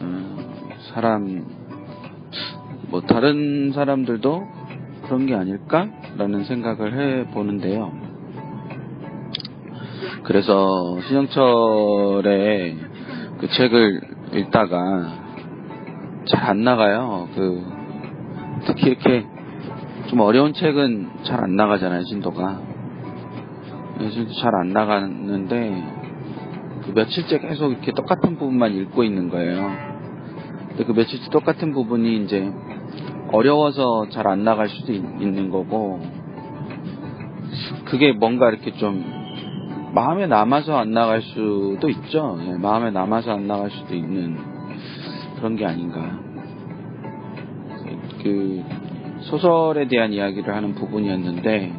음, 0.00 0.36
사람 0.92 1.46
뭐 2.88 3.02
다른 3.02 3.72
사람들도 3.72 4.48
그런 5.04 5.26
게 5.26 5.34
아닐까라는 5.34 6.44
생각을 6.44 6.98
해 6.98 7.30
보는데요. 7.30 7.92
그래서 10.24 11.00
신영철의 11.02 12.78
그 13.38 13.48
책을 13.48 14.00
읽다가 14.34 15.20
잘 16.26 16.50
안 16.50 16.62
나가요. 16.62 17.28
그 17.34 17.64
특히 18.66 18.90
이렇게 18.90 19.26
좀 20.10 20.18
어려운 20.18 20.52
책은 20.52 21.22
잘 21.22 21.44
안 21.44 21.54
나가잖아요, 21.54 22.02
신도가. 22.02 22.60
잘안 24.42 24.70
나가는데, 24.70 25.84
그 26.82 26.90
며칠째 26.92 27.38
계속 27.38 27.70
이렇게 27.70 27.92
똑같은 27.92 28.36
부분만 28.36 28.74
읽고 28.74 29.04
있는 29.04 29.28
거예요. 29.28 29.70
근데 30.70 30.84
그 30.84 30.92
며칠째 30.94 31.30
똑같은 31.30 31.72
부분이 31.72 32.24
이제 32.24 32.52
어려워서 33.30 34.08
잘 34.10 34.26
안 34.26 34.42
나갈 34.42 34.68
수도 34.68 34.92
있, 34.92 35.00
는 35.00 35.48
거고, 35.48 36.00
그게 37.84 38.10
뭔가 38.10 38.48
이렇게 38.48 38.72
좀 38.72 39.04
마음에 39.94 40.26
남아서 40.26 40.76
안 40.76 40.90
나갈 40.90 41.22
수도 41.22 41.88
있죠. 41.88 42.36
예, 42.48 42.54
마음에 42.54 42.90
남아서 42.90 43.30
안 43.30 43.46
나갈 43.46 43.70
수도 43.70 43.94
있는 43.94 44.36
그런 45.36 45.54
게 45.54 45.64
아닌가. 45.66 46.18
그 48.24 48.64
소설에 49.22 49.86
대한 49.88 50.12
이야기를 50.12 50.54
하는 50.54 50.74
부분이었는데 50.74 51.72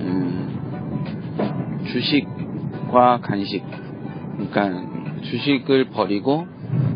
음, 0.00 1.82
주식과 1.92 3.20
간식 3.20 3.62
그러니까 4.36 5.20
주식을 5.22 5.90
버리고 5.90 6.46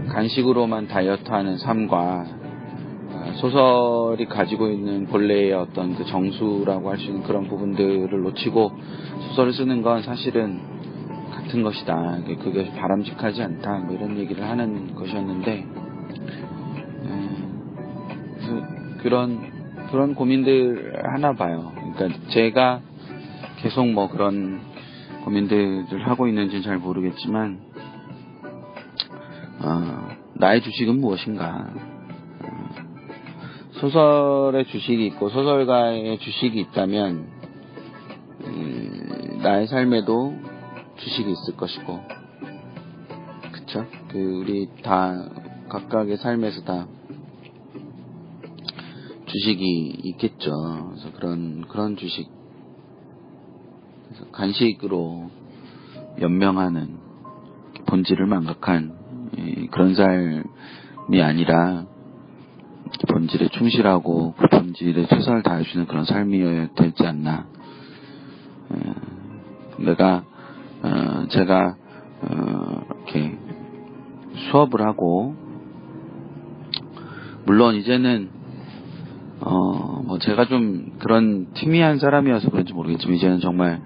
간식으로만 0.09 0.89
다이어트하는 0.89 1.59
삶과 1.59 2.27
어, 3.13 3.33
소설이 3.35 4.27
가지고 4.27 4.69
있는 4.69 5.07
본래의 5.07 5.53
어떤 5.53 5.95
그 5.95 6.05
정수라고 6.05 6.91
할 6.91 6.99
수 6.99 7.07
있는 7.07 7.23
그런 7.23 7.49
부분들을 7.49 8.09
놓치고 8.23 8.73
소설을 9.29 9.53
쓰는 9.53 9.83
건 9.83 10.03
사실은 10.03 10.61
같은 11.33 11.63
것이다. 11.63 12.19
그게 12.43 12.71
바람직하지 12.73 13.43
않다. 13.43 13.79
뭐 13.81 13.95
이런 13.95 14.19
얘기를 14.19 14.43
하는 14.43 14.95
것이었는데 14.95 15.76
그런 19.07 19.39
그런 19.93 20.17
고민들 20.17 21.01
하나 21.05 21.33
봐요. 21.33 21.73
그러니까 21.95 22.29
제가 22.31 22.81
계속 23.59 23.89
뭐 23.89 24.09
그런 24.09 24.61
고민들을 25.23 26.09
하고 26.09 26.27
있는지는 26.27 26.65
잘 26.65 26.79
모르겠지만 26.79 27.61
어, 29.61 30.09
나의 30.35 30.61
주식은 30.61 31.01
무엇인가? 31.01 31.73
어, 32.43 32.69
소설의 33.75 34.65
주식이 34.65 35.07
있고 35.07 35.29
소설가의 35.29 36.19
주식이 36.19 36.59
있다면 36.59 37.29
음, 38.45 39.39
나의 39.41 39.69
삶에도 39.69 40.35
주식이 40.97 41.31
있을 41.31 41.57
것이고 41.57 42.01
그쵸? 43.53 43.87
그 44.09 44.19
우리 44.19 44.69
다 44.83 45.29
각각의 45.69 46.17
삶에서 46.17 46.65
다 46.65 46.89
주식이 49.37 50.01
있겠죠. 50.03 50.51
그래서 50.89 51.13
그런 51.13 51.67
그런 51.69 51.97
주식 51.97 52.27
간식으로 54.33 55.31
연명하는 56.23 56.97
본질을 57.87 58.25
망각한 58.25 59.69
그런 59.73 59.95
삶이 59.95 61.23
아니라 61.23 61.85
본질에 63.11 63.49
충실하고 63.49 64.33
그 64.39 64.49
본질에 64.49 65.07
최선을 65.07 65.43
다할 65.43 65.65
수 65.65 65.73
있는 65.73 65.87
그런 65.87 66.07
삶이어야 66.07 66.69
되지 66.75 67.07
않나. 67.07 67.47
내가 69.79 70.25
어, 70.83 71.27
제가 71.29 71.77
어, 72.23 72.83
이렇게 72.89 73.39
수업을 74.51 74.81
하고 74.81 75.35
물론 77.45 77.75
이제는 77.75 78.36
어, 79.41 80.03
뭐 80.05 80.19
제가 80.19 80.47
좀 80.47 80.93
그런 80.99 81.53
팀이한 81.55 81.99
사람이어서 81.99 82.51
그런지 82.51 82.73
모르겠지만 82.73 83.17
이제는 83.17 83.41
정말 83.41 83.81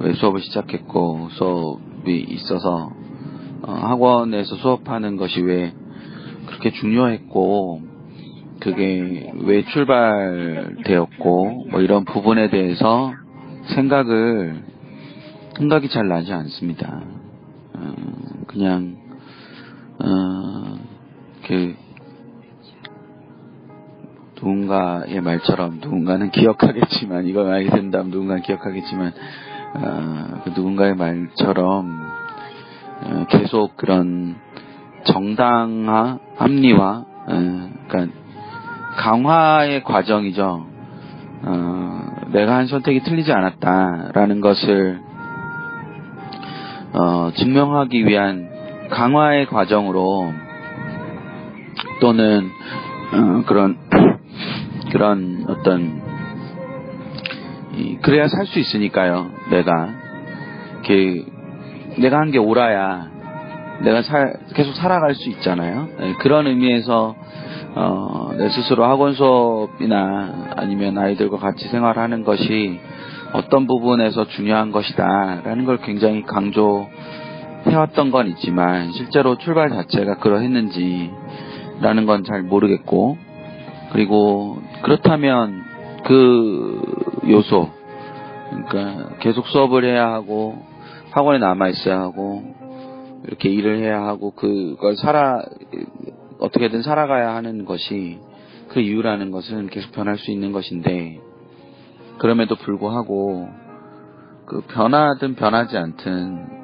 왜 0.00 0.12
수업을 0.14 0.40
시작했고 0.40 1.28
수업이 1.32 2.26
있어서 2.30 2.90
어, 3.62 3.72
학원에서 3.72 4.56
수업하는 4.56 5.16
것이 5.16 5.40
왜 5.40 5.72
그렇게 6.46 6.72
중요했고 6.72 7.82
그게 8.60 9.32
왜 9.44 9.64
출발되었고 9.64 11.66
뭐 11.70 11.80
이런 11.80 12.04
부분에 12.04 12.50
대해서 12.50 13.12
생각을 13.74 14.62
생각이 15.58 15.88
잘 15.88 16.08
나지 16.08 16.32
않습니다. 16.32 17.02
어, 17.74 17.94
그냥 18.46 18.96
어, 20.00 20.78
그 21.46 21.74
누군가의 24.40 25.20
말처럼 25.20 25.80
누군가는 25.80 26.30
기억하겠지만 26.30 27.26
이걸 27.26 27.44
말하게 27.46 27.70
된다면 27.70 28.10
누군가는 28.10 28.42
기억하겠지만 28.42 29.12
어, 29.74 30.40
그 30.44 30.50
누군가의 30.50 30.94
말처럼 30.94 32.08
어, 33.02 33.26
계속 33.28 33.76
그런 33.76 34.36
정당화, 35.04 36.18
합리화, 36.36 37.04
어, 37.28 37.70
그러니까 37.88 38.18
강화의 38.96 39.84
과정이죠. 39.84 40.66
어, 41.42 42.00
내가 42.32 42.56
한 42.56 42.66
선택이 42.66 43.00
틀리지 43.00 43.32
않았다라는 43.32 44.40
것을 44.40 45.00
증명하기 47.36 48.06
위한 48.06 48.48
강화의 48.90 49.46
과정으로 49.46 50.32
또는 52.00 52.50
그런 53.46 53.76
그런 54.90 55.44
어떤 55.48 56.02
그래야 58.02 58.28
살 58.28 58.46
수 58.46 58.58
있으니까요. 58.58 59.30
내가 59.50 59.90
내가 61.98 62.18
한 62.18 62.30
게 62.30 62.38
옳아야 62.38 63.08
내가 63.82 64.02
살, 64.02 64.34
계속 64.54 64.74
살아갈 64.74 65.14
수 65.14 65.28
있잖아요. 65.30 65.88
네, 65.98 66.14
그런 66.14 66.46
의미에서 66.46 67.14
어, 67.74 68.30
내 68.36 68.48
스스로 68.48 68.84
학원 68.84 69.12
수업이나 69.14 70.52
아니면 70.56 70.98
아이들과 70.98 71.36
같이 71.38 71.68
생활하는 71.68 72.24
것이 72.24 72.80
어떤 73.32 73.66
부분에서 73.66 74.26
중요한 74.28 74.72
것이다라는 74.72 75.64
걸 75.64 75.78
굉장히 75.78 76.22
강조해왔던 76.24 78.10
건 78.10 78.26
있지만 78.28 78.90
실제로 78.92 79.36
출발 79.38 79.68
자체가 79.70 80.16
그러했는지라는 80.18 82.06
건 82.06 82.24
잘 82.24 82.42
모르겠고 82.42 83.16
그리고 83.92 84.58
그렇다면 84.82 85.64
그 86.04 87.20
요소 87.28 87.70
그러니까 88.50 89.16
계속 89.18 89.46
수업을 89.46 89.84
해야 89.84 90.10
하고 90.12 90.62
학원에 91.10 91.38
남아 91.38 91.68
있어야 91.68 92.00
하고 92.00 92.42
이렇게 93.26 93.48
일을 93.48 93.78
해야 93.80 94.02
하고 94.02 94.30
그걸 94.30 94.96
살아 94.96 95.42
어떻게든 96.38 96.82
살아가야 96.82 97.34
하는 97.34 97.64
것이 97.64 98.18
그 98.68 98.80
이유라는 98.80 99.30
것은 99.30 99.68
계속 99.68 99.92
변할 99.92 100.18
수 100.18 100.30
있는 100.30 100.52
것인데 100.52 101.20
그럼에도 102.18 102.54
불구하고 102.56 103.48
그 104.46 104.60
변하든 104.62 105.34
변하지 105.34 105.76
않든 105.76 106.58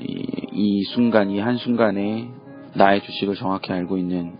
이, 0.00 0.26
이 0.52 0.82
순간 0.94 1.30
이 1.30 1.38
한 1.38 1.56
순간에 1.56 2.28
나의 2.74 3.02
주식을 3.02 3.34
정확히 3.36 3.72
알고 3.72 3.96
있는 3.96 4.34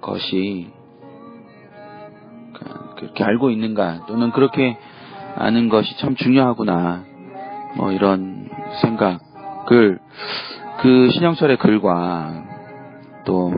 것이 0.00 0.70
그렇게 2.96 3.24
알고 3.24 3.50
있는가 3.50 4.06
또는 4.06 4.30
그렇게 4.30 4.78
아는 5.36 5.68
것이 5.68 5.96
참 5.98 6.14
중요하구나. 6.14 7.04
뭐 7.76 7.92
이런 7.92 8.48
생각을 8.80 9.98
그 10.80 11.10
신영철의 11.10 11.58
글과 11.58 12.44
또 13.26 13.52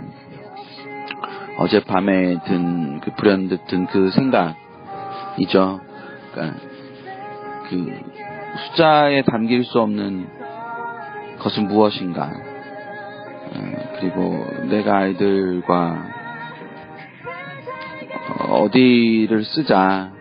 어젯밤에 1.59 2.43
든 2.45 3.01
그 3.01 3.13
불현듯 3.15 3.67
든 3.67 3.87
그 3.87 4.11
생각이죠. 4.11 5.81
그러니까 6.33 6.59
그 7.69 8.01
숫자에 8.67 9.23
담길 9.23 9.65
수 9.65 9.81
없는 9.81 10.29
것은 11.39 11.69
무엇인가. 11.69 12.33
어, 13.51 13.95
그리고 14.01 14.47
내가 14.69 14.99
아이들과 14.99 16.18
어디를 18.49 19.45
쓰자. 19.45 20.13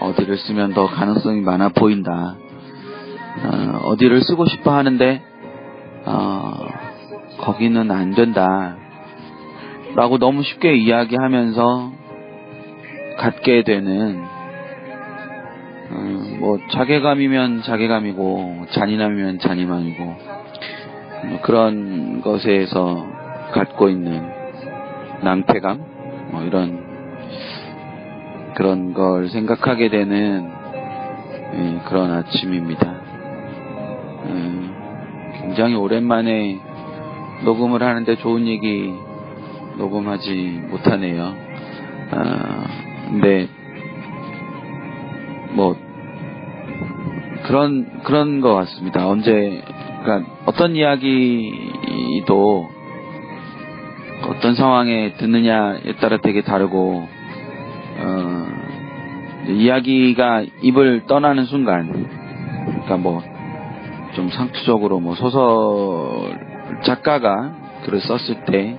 어디를 0.00 0.36
쓰면 0.36 0.74
더 0.74 0.86
가능성이 0.86 1.40
많아 1.40 1.70
보인다. 1.70 2.36
어, 3.82 3.96
디를 3.96 4.20
쓰고 4.22 4.46
싶어 4.46 4.72
하는데 4.74 5.22
어, 6.04 6.66
거기는 7.38 7.90
안 7.90 8.14
된다. 8.14 8.76
라고 9.94 10.18
너무 10.18 10.42
쉽게 10.42 10.74
이야기하면서 10.74 11.92
갖게 13.18 13.62
되는 13.62 14.22
어, 15.90 16.36
뭐 16.40 16.58
자괴감이면 16.70 17.62
자괴감이고 17.62 18.66
잔인함이면 18.70 19.38
잔인함이고 19.38 20.04
뭐 20.04 21.40
그런 21.42 22.22
것에서 22.22 23.06
갖고 23.52 23.88
있는 23.88 24.26
낭패감 25.22 25.84
뭐 26.30 26.42
이런 26.42 26.81
그런 28.56 28.94
걸 28.94 29.28
생각하게 29.28 29.88
되는 29.88 30.50
예, 31.54 31.80
그런 31.88 32.12
아침입니다. 32.12 32.94
예, 34.28 35.40
굉장히 35.40 35.74
오랜만에 35.74 36.58
녹음을 37.44 37.82
하는데 37.82 38.16
좋은 38.16 38.46
얘기 38.46 38.92
녹음하지 39.78 40.60
못하네요. 40.70 41.34
아, 42.10 42.64
근데 43.08 43.48
뭐 45.52 45.76
그런 47.44 48.02
그런 48.04 48.40
것 48.40 48.54
같습니다. 48.54 49.08
언제 49.08 49.62
그러니까 50.02 50.30
어떤 50.46 50.76
이야기도 50.76 52.68
어떤 54.28 54.54
상황에 54.54 55.14
듣느냐에 55.14 55.96
따라 56.00 56.18
되게 56.18 56.42
다르고 56.42 57.08
어, 58.02 59.48
이야기가 59.48 60.44
입을 60.62 61.06
떠나는 61.06 61.44
순간, 61.44 62.08
그러니까 62.64 62.96
뭐, 62.96 63.22
좀 64.14 64.28
상투적으로 64.28 65.00
뭐 65.00 65.14
소설 65.14 66.38
작가가 66.84 67.54
글을 67.84 68.00
썼을 68.00 68.44
때 68.46 68.78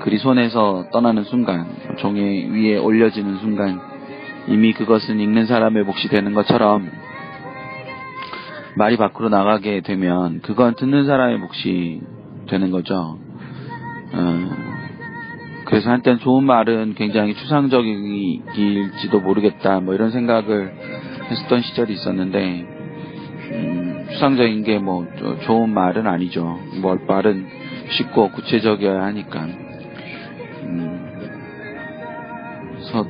글이 0.00 0.18
손에서 0.18 0.86
떠나는 0.92 1.24
순간, 1.24 1.66
종이 1.98 2.46
위에 2.50 2.76
올려지는 2.76 3.38
순간, 3.38 3.80
이미 4.48 4.72
그것은 4.72 5.20
읽는 5.20 5.46
사람의 5.46 5.84
몫이 5.84 6.08
되는 6.08 6.34
것처럼 6.34 6.90
말이 8.74 8.96
밖으로 8.96 9.28
나가게 9.28 9.82
되면 9.82 10.40
그건 10.40 10.74
듣는 10.74 11.06
사람의 11.06 11.38
몫이 11.38 12.00
되는 12.48 12.70
거죠. 12.70 13.18
어, 14.14 14.71
그래서 15.72 15.88
한때는 15.90 16.18
좋은 16.18 16.44
말은 16.44 16.96
굉장히 16.96 17.32
추상적일지도 17.32 19.20
모르겠다 19.20 19.80
뭐 19.80 19.94
이런 19.94 20.10
생각을 20.10 20.70
했었던 21.30 21.62
시절이 21.62 21.94
있었는데 21.94 22.66
음, 23.52 24.06
추상적인 24.10 24.64
게 24.64 24.78
뭐 24.78 25.06
좋은 25.46 25.70
말은 25.70 26.06
아니죠. 26.06 26.60
뭐 26.82 26.98
말은 27.08 27.46
쉽고 27.88 28.32
구체적이어야 28.32 29.02
하니까. 29.02 29.44
음, 30.64 31.10
그래서 32.72 33.06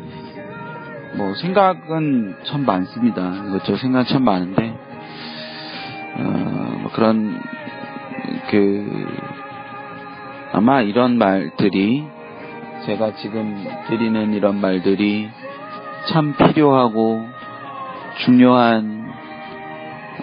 뭐 1.16 1.34
생각은 1.34 2.36
참 2.44 2.64
많습니다. 2.64 3.44
이것저것 3.48 3.78
생각 3.78 4.06
참 4.06 4.22
많은데 4.22 4.72
어, 6.16 6.78
뭐 6.82 6.92
그런 6.92 7.40
그 8.50 9.06
아마 10.52 10.80
이런 10.82 11.18
말들이 11.18 12.21
제가 12.86 13.14
지금 13.16 13.64
드리는 13.88 14.32
이런 14.32 14.60
말들이 14.60 15.28
참 16.08 16.34
필요하고 16.36 17.20
중요한 18.24 19.02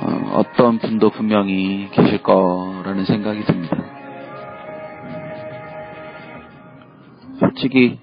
어, 0.02 0.44
떤 0.56 0.80
분도 0.80 1.10
분명히 1.10 1.90
계실 1.92 2.22
거라는 2.24 3.06
생각이 3.06 3.44
듭니다. 3.44 3.78
솔직히 7.40 8.00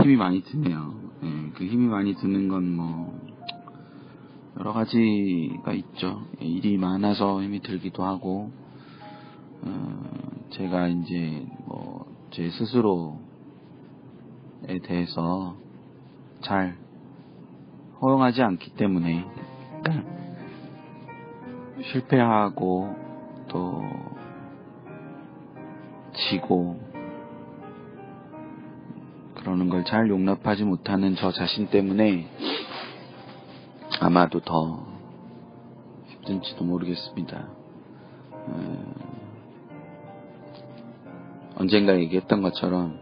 힘이 0.00 0.16
많이 0.16 0.42
드네요. 0.42 0.94
네, 1.22 1.30
그 1.54 1.64
힘이 1.64 1.86
많이 1.86 2.14
드는 2.14 2.48
건 2.48 2.62
뭐 2.64 3.26
여러 4.58 4.72
가지가 4.72 5.72
있죠. 5.72 6.22
일이 6.40 6.78
많아서 6.78 7.42
힘이 7.42 7.60
들기도 7.60 8.04
하고 8.04 8.50
어, 9.62 10.00
제가 10.50 10.88
이제 10.88 11.44
뭐 11.66 11.95
제 12.36 12.50
스스로에 12.50 13.06
대해서 14.82 15.56
잘 16.42 16.76
허용하지 18.02 18.42
않기 18.42 18.74
때문에 18.74 19.24
실패하고 21.82 22.94
또 23.48 23.82
지고 26.12 26.78
그러는 29.36 29.70
걸 29.70 29.82
잘 29.84 30.10
용납하지 30.10 30.64
못하는 30.64 31.16
저 31.16 31.32
자신 31.32 31.68
때문에 31.68 32.28
아마도 33.98 34.40
더 34.40 34.86
힘든지도 36.08 36.64
모르겠습니다. 36.64 37.48
언젠가 41.56 41.98
얘기했던 41.98 42.42
것처럼 42.42 42.98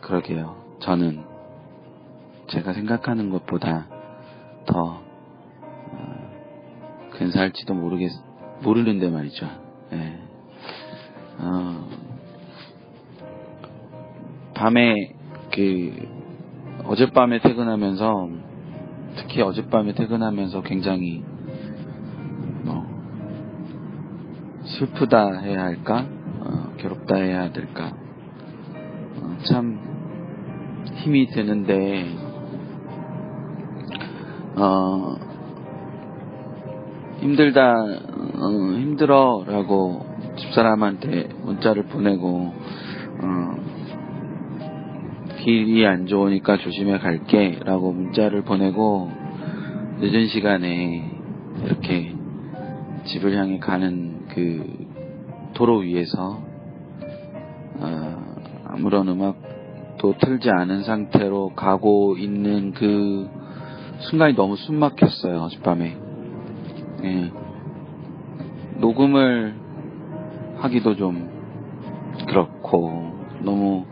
그러게요. 0.00 0.56
저는 0.80 1.24
제가 2.48 2.72
생각하는 2.72 3.30
것보다 3.30 3.88
더 4.66 5.02
어, 5.90 7.10
근사할지도 7.12 7.74
모르겠 7.74 8.12
모르는데 8.62 9.10
말이죠. 9.10 9.46
예. 9.92 10.20
어, 11.38 11.88
밤에 14.54 15.14
그 15.52 16.08
어젯밤에 16.84 17.40
퇴근하면서 17.40 18.28
특히 19.16 19.42
어젯밤에 19.42 19.94
퇴근하면서 19.94 20.62
굉장히 20.62 21.24
뭐 22.62 22.86
슬프다 24.64 25.38
해야 25.40 25.62
할까 25.62 26.06
어, 26.06 26.15
괴롭다 26.78 27.16
해야 27.16 27.52
될까? 27.52 27.92
어, 29.16 29.36
참 29.48 29.78
힘이 30.96 31.26
드는데 31.26 32.06
어, 34.56 35.16
힘들다 37.20 37.74
어, 37.74 38.48
힘들어 38.78 39.44
라고 39.46 40.04
집사람한테 40.36 41.28
문자를 41.42 41.84
보내고 41.84 42.52
어, 43.22 43.56
길이 45.38 45.86
안 45.86 46.06
좋으니까 46.06 46.58
조심해 46.58 46.98
갈게 46.98 47.58
라고 47.64 47.92
문자를 47.92 48.42
보내고 48.42 49.10
늦은 50.00 50.26
시간에 50.26 51.10
이렇게 51.64 52.14
집을 53.04 53.36
향해 53.36 53.58
가는 53.58 54.26
그 54.28 54.86
도로 55.54 55.78
위에서 55.78 56.40
어, 56.40 56.45
아무런 58.64 59.08
음악도 59.08 60.14
틀지 60.20 60.50
않은 60.50 60.84
상태로 60.84 61.50
가고 61.54 62.16
있는 62.16 62.72
그 62.72 63.28
순간이 64.00 64.34
너무 64.34 64.56
숨막혔어요 64.56 65.40
어젯밤에 65.42 65.96
예. 67.04 67.32
녹음을 68.78 69.54
하기도 70.58 70.96
좀 70.96 71.28
그렇고 72.28 73.14
너무 73.42 73.84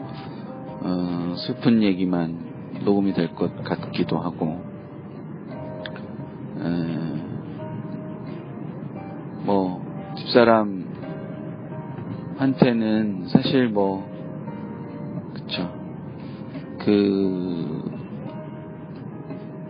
어, 0.83 1.35
슬픈 1.37 1.83
얘기만 1.83 2.83
녹음이 2.85 3.15
될 3.15 3.35
것 3.35 3.63
같기도 3.65 4.19
하고 4.19 4.61
에, 6.59 6.69
뭐 9.45 9.83
집사람 10.17 10.84
한테는 12.37 13.29
사실 13.29 13.69
뭐 13.69 14.05
그쵸 15.35 15.71
그 16.81 17.83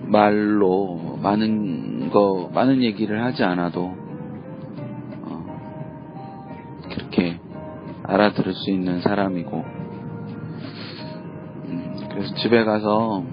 말로 0.03 1.19
많은 1.23 2.11
거 2.11 2.51
많은 2.53 2.83
얘기를 2.83 3.23
하지 3.25 3.43
않아도 3.45 3.95
어, 5.23 5.45
그렇게 6.91 7.39
알아들을 8.05 8.53
수 8.55 8.71
있는 8.71 9.01
사람이고 9.01 9.65
그래서 12.11 12.35
집에 12.37 12.65
가서 12.65 13.25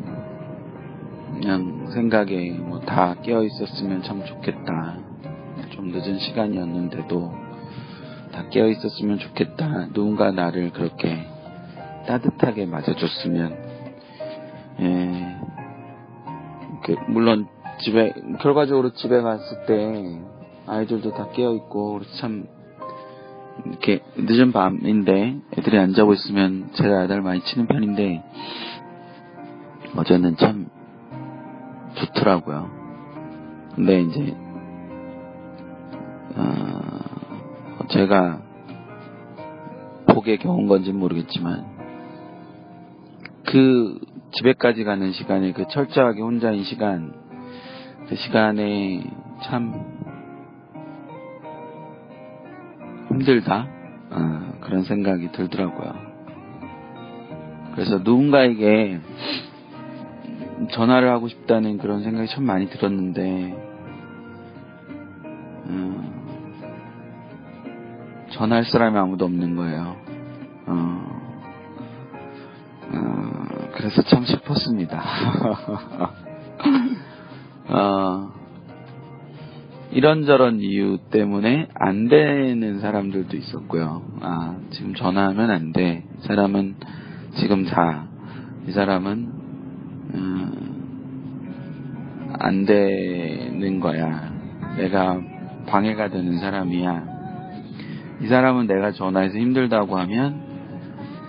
그냥 1.33 1.87
생각에 1.91 2.51
뭐 2.51 2.71
다 2.91 3.15
깨어 3.21 3.43
있었으면 3.43 4.01
참 4.03 4.25
좋겠다. 4.25 4.97
좀 5.69 5.87
늦은 5.87 6.19
시간이었는데도 6.19 7.31
다 8.31 8.47
깨어 8.49 8.67
있었으면 8.67 9.19
좋겠다. 9.19 9.87
누군가 9.93 10.31
나를 10.31 10.71
그렇게 10.71 11.27
따뜻하게 12.07 12.65
맞아줬으면, 12.65 13.57
예. 14.81 15.37
그 16.83 16.95
물론 17.07 17.47
집에, 17.79 18.13
결과적으로 18.39 18.93
집에 18.93 19.21
갔을 19.21 19.65
때 19.65 20.19
아이들도 20.67 21.11
다 21.11 21.29
깨어 21.31 21.53
있고, 21.55 22.01
참 22.19 22.47
이렇게 23.65 24.01
늦은 24.15 24.51
밤인데 24.51 25.37
애들이 25.57 25.77
안 25.77 25.93
자고 25.93 26.13
있으면 26.13 26.69
제가 26.73 27.03
야단을 27.03 27.21
많이 27.21 27.41
치는 27.41 27.67
편인데 27.67 28.23
어제는 29.95 30.37
참 30.37 30.67
좋더라고요. 31.95 32.69
근데 33.75 34.01
이제 34.01 34.35
어, 36.35 36.90
제가 37.89 38.41
복에 40.07 40.37
겨운 40.37 40.67
건지 40.67 40.91
모르겠지만 40.91 41.65
그 43.45 43.99
집에까지 44.31 44.83
가는 44.83 45.11
시간에 45.11 45.51
그 45.51 45.67
철저하게 45.67 46.21
혼자인 46.21 46.63
시간 46.63 47.13
그 48.07 48.15
시간에 48.15 49.03
참 49.43 49.73
힘들다 53.09 53.67
어, 54.11 54.53
그런 54.61 54.83
생각이 54.83 55.31
들더라고요. 55.31 55.93
그래서 57.73 57.99
누군가에게 57.99 58.99
전화를 60.71 61.09
하고 61.09 61.27
싶다는 61.27 61.77
그런 61.77 62.03
생각이 62.03 62.27
참 62.29 62.43
많이 62.43 62.69
들었는데 62.69 63.70
전화할 68.31 68.65
사람이 68.65 68.97
아무도 68.97 69.25
없는 69.25 69.55
거예요. 69.55 69.95
어, 70.67 71.21
어, 72.93 73.43
그래서 73.73 74.01
참 74.03 74.25
슬펐습니다. 74.25 75.01
어, 77.69 78.31
이런저런 79.91 80.59
이유 80.61 80.97
때문에 81.09 81.67
안 81.75 82.07
되는 82.07 82.79
사람들도 82.79 83.35
있었고요. 83.35 84.03
아, 84.21 84.57
지금 84.71 84.93
전화하면 84.95 85.49
안 85.49 85.73
돼. 85.73 86.05
이 86.17 86.21
사람은 86.27 86.75
지금 87.35 87.65
자. 87.65 88.07
이 88.67 88.71
사람은 88.71 89.41
안 92.43 92.65
되는 92.65 93.79
거야. 93.79 94.31
내가 94.77 95.19
방해가 95.67 96.09
되는 96.09 96.39
사람이야. 96.39 97.10
이 98.21 98.27
사람은 98.27 98.67
내가 98.67 98.91
전화해서 98.91 99.37
힘들다고 99.37 99.97
하면 99.97 100.41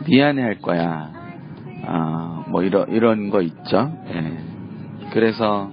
미안해 0.07 0.42
할 0.42 0.59
거야. 0.59 1.11
아, 1.87 2.44
뭐 2.48 2.62
이런 2.62 2.88
이런 2.90 3.31
거 3.31 3.40
있죠. 3.40 3.92
예. 4.09 4.38
그래서 5.12 5.70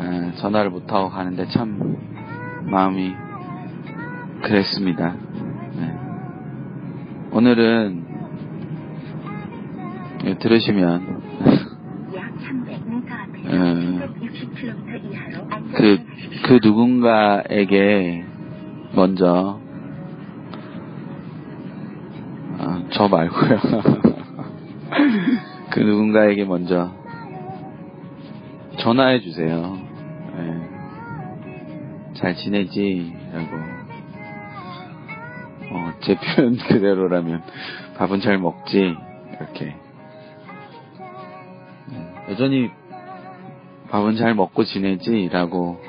예, 0.00 0.32
전화를 0.36 0.70
못 0.70 0.92
하고 0.92 1.10
가는데 1.10 1.46
참 1.46 1.96
마음이 2.64 3.14
그랬습니다. 4.42 5.14
네. 5.76 5.94
오늘은 7.32 8.04
예, 10.24 10.34
들으시면 10.38 11.22
약 12.14 12.32
300m 12.36 13.10
앞에서 13.10 13.56
음. 13.56 14.14
160km 14.20 15.10
이하로 15.10 15.48
그, 15.48 15.54
안전하십시오. 15.54 16.42
그 16.46 16.58
누군가에게 16.64 18.31
먼저, 18.94 19.58
아, 22.58 22.82
저 22.92 23.08
말고요. 23.08 23.58
그 25.70 25.80
누군가에게 25.80 26.44
먼저 26.44 26.92
전화해 28.78 29.20
주세요. 29.20 29.78
예. 30.36 32.12
잘 32.14 32.34
지내지? 32.34 33.14
라고. 33.32 33.56
어, 35.70 35.92
제 36.00 36.14
표현 36.16 36.58
그대로라면 36.58 37.42
밥은 37.96 38.20
잘 38.20 38.36
먹지? 38.36 38.94
이렇게. 39.32 39.74
음, 41.88 42.14
여전히 42.28 42.70
밥은 43.88 44.16
잘 44.16 44.34
먹고 44.34 44.64
지내지? 44.64 45.30
라고 45.32 45.80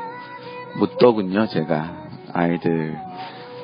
묻더군요, 0.77 1.47
제가. 1.47 2.02
아이들, 2.33 2.97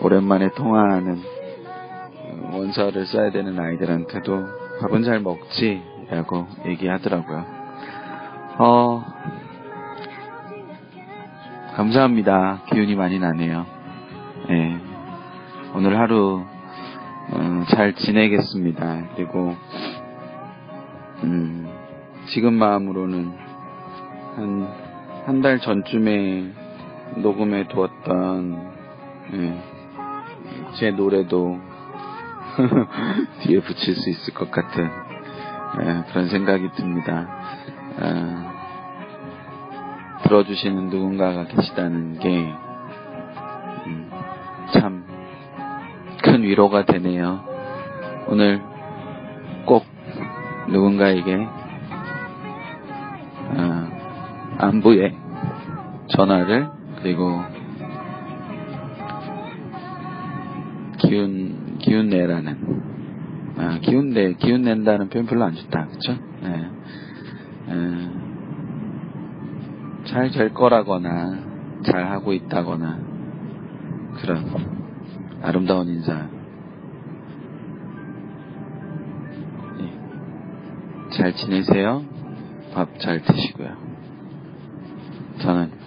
오랜만에 0.01 0.49
통화하는 0.55 1.17
어, 1.17 2.57
원서를 2.57 3.05
써야 3.07 3.31
되는 3.31 3.59
아이들한테도 3.59 4.45
밥은 4.81 5.03
잘 5.03 5.19
먹지? 5.19 5.81
라고 6.09 6.47
얘기하더라고요. 6.65 7.45
어, 8.59 9.03
감사합니다. 11.75 12.61
기운이 12.71 12.95
많이 12.95 13.19
나네요. 13.19 13.65
예. 14.49 14.77
오늘 15.75 15.97
하루, 15.99 16.43
어, 17.31 17.63
잘 17.69 17.93
지내겠습니다. 17.93 19.09
그리고, 19.15 19.55
음, 21.23 21.67
지금 22.27 22.53
마음으로는 22.53 23.31
한, 24.35 24.67
한 25.25 25.41
달 25.41 25.59
전쯤에 25.59 26.68
녹음해 27.17 27.67
두었던, 27.67 28.71
예, 29.33 29.63
제 30.79 30.91
노래도 30.91 31.59
뒤에 33.41 33.59
붙일 33.61 33.95
수 33.95 34.09
있을 34.09 34.33
것 34.33 34.51
같은, 34.51 34.89
예, 35.81 36.03
그런 36.09 36.27
생각이 36.27 36.69
듭니다. 36.75 37.27
아, 37.99 38.53
들어주시는 40.23 40.89
누군가가 40.89 41.45
계시다는 41.45 42.19
게, 42.19 42.53
음, 43.87 44.11
참, 44.73 45.05
큰 46.23 46.43
위로가 46.43 46.85
되네요. 46.85 47.43
오늘 48.27 48.61
꼭 49.65 49.85
누군가에게, 50.67 51.47
아, 53.55 53.89
안부에 54.59 55.15
전화를 56.09 56.78
그리고 57.01 57.41
기운 60.99 61.77
기운 61.79 62.09
내라는 62.09 62.81
아 63.57 63.79
기운 63.81 64.09
내 64.09 64.33
기운 64.33 64.61
낸다는 64.63 65.09
표현 65.09 65.25
별로 65.25 65.45
안 65.45 65.53
좋다 65.55 65.87
그쵸? 65.87 66.17
네. 66.41 66.69
잘될 70.09 70.53
거라거나 70.53 71.81
잘 71.83 72.07
하고 72.07 72.33
있다거나 72.33 72.99
그런 74.15 74.43
아름다운 75.41 75.87
인사 75.87 76.27
예. 79.79 81.09
잘 81.11 81.33
지내세요 81.33 82.03
밥 82.73 82.99
잘 82.99 83.21
드시고요 83.21 83.77
저는 85.41 85.78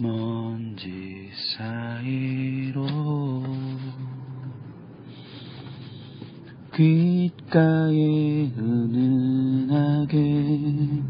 먼지 0.00 1.30
사이로 1.56 2.86
귓가에 6.76 8.52
은은하게 9.66 11.02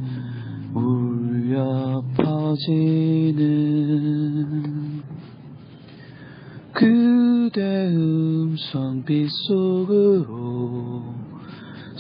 울려 0.75 2.03
퍼지는 2.17 3.37
그대 6.73 7.89
음성 7.89 9.05
빗속으로 9.05 10.27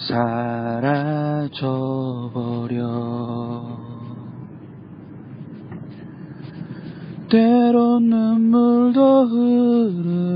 사라져버려. 0.09 1.67
때론 7.31 8.09
눈물도 8.09 9.27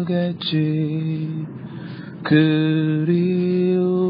흐르겠지. 0.09 0.50
그리움 2.22 4.10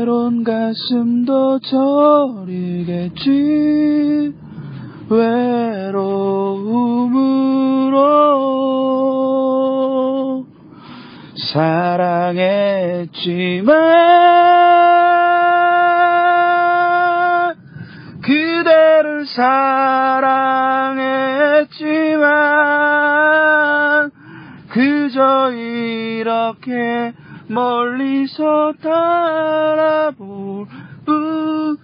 때론 0.00 0.44
가슴도 0.44 1.58
저리겠지. 2.46 3.20
외로움으로 5.10 6.06
사랑했지만 11.52 11.76
그대를 18.22 19.26
사랑했지만 19.26 19.60
그저 24.70 25.50
이렇게 25.52 27.12
멀리서 27.50 28.72
달아볼 28.80 30.66
뿐 31.04 31.76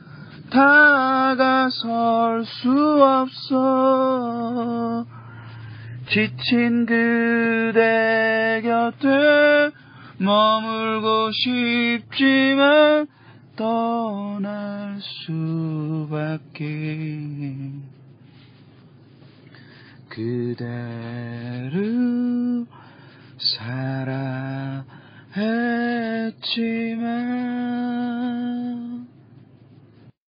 다가설 0.49 2.45
수 2.45 2.71
없어. 3.03 5.05
지친 6.09 6.87
그대 6.87 8.61
곁에 8.63 9.73
머물고 10.19 11.33
싶지만 11.33 13.09
떠날 13.57 15.01
수밖에. 15.27 16.63
그대를 20.09 21.97
사랑 23.39 24.56
했지만 25.37 26.97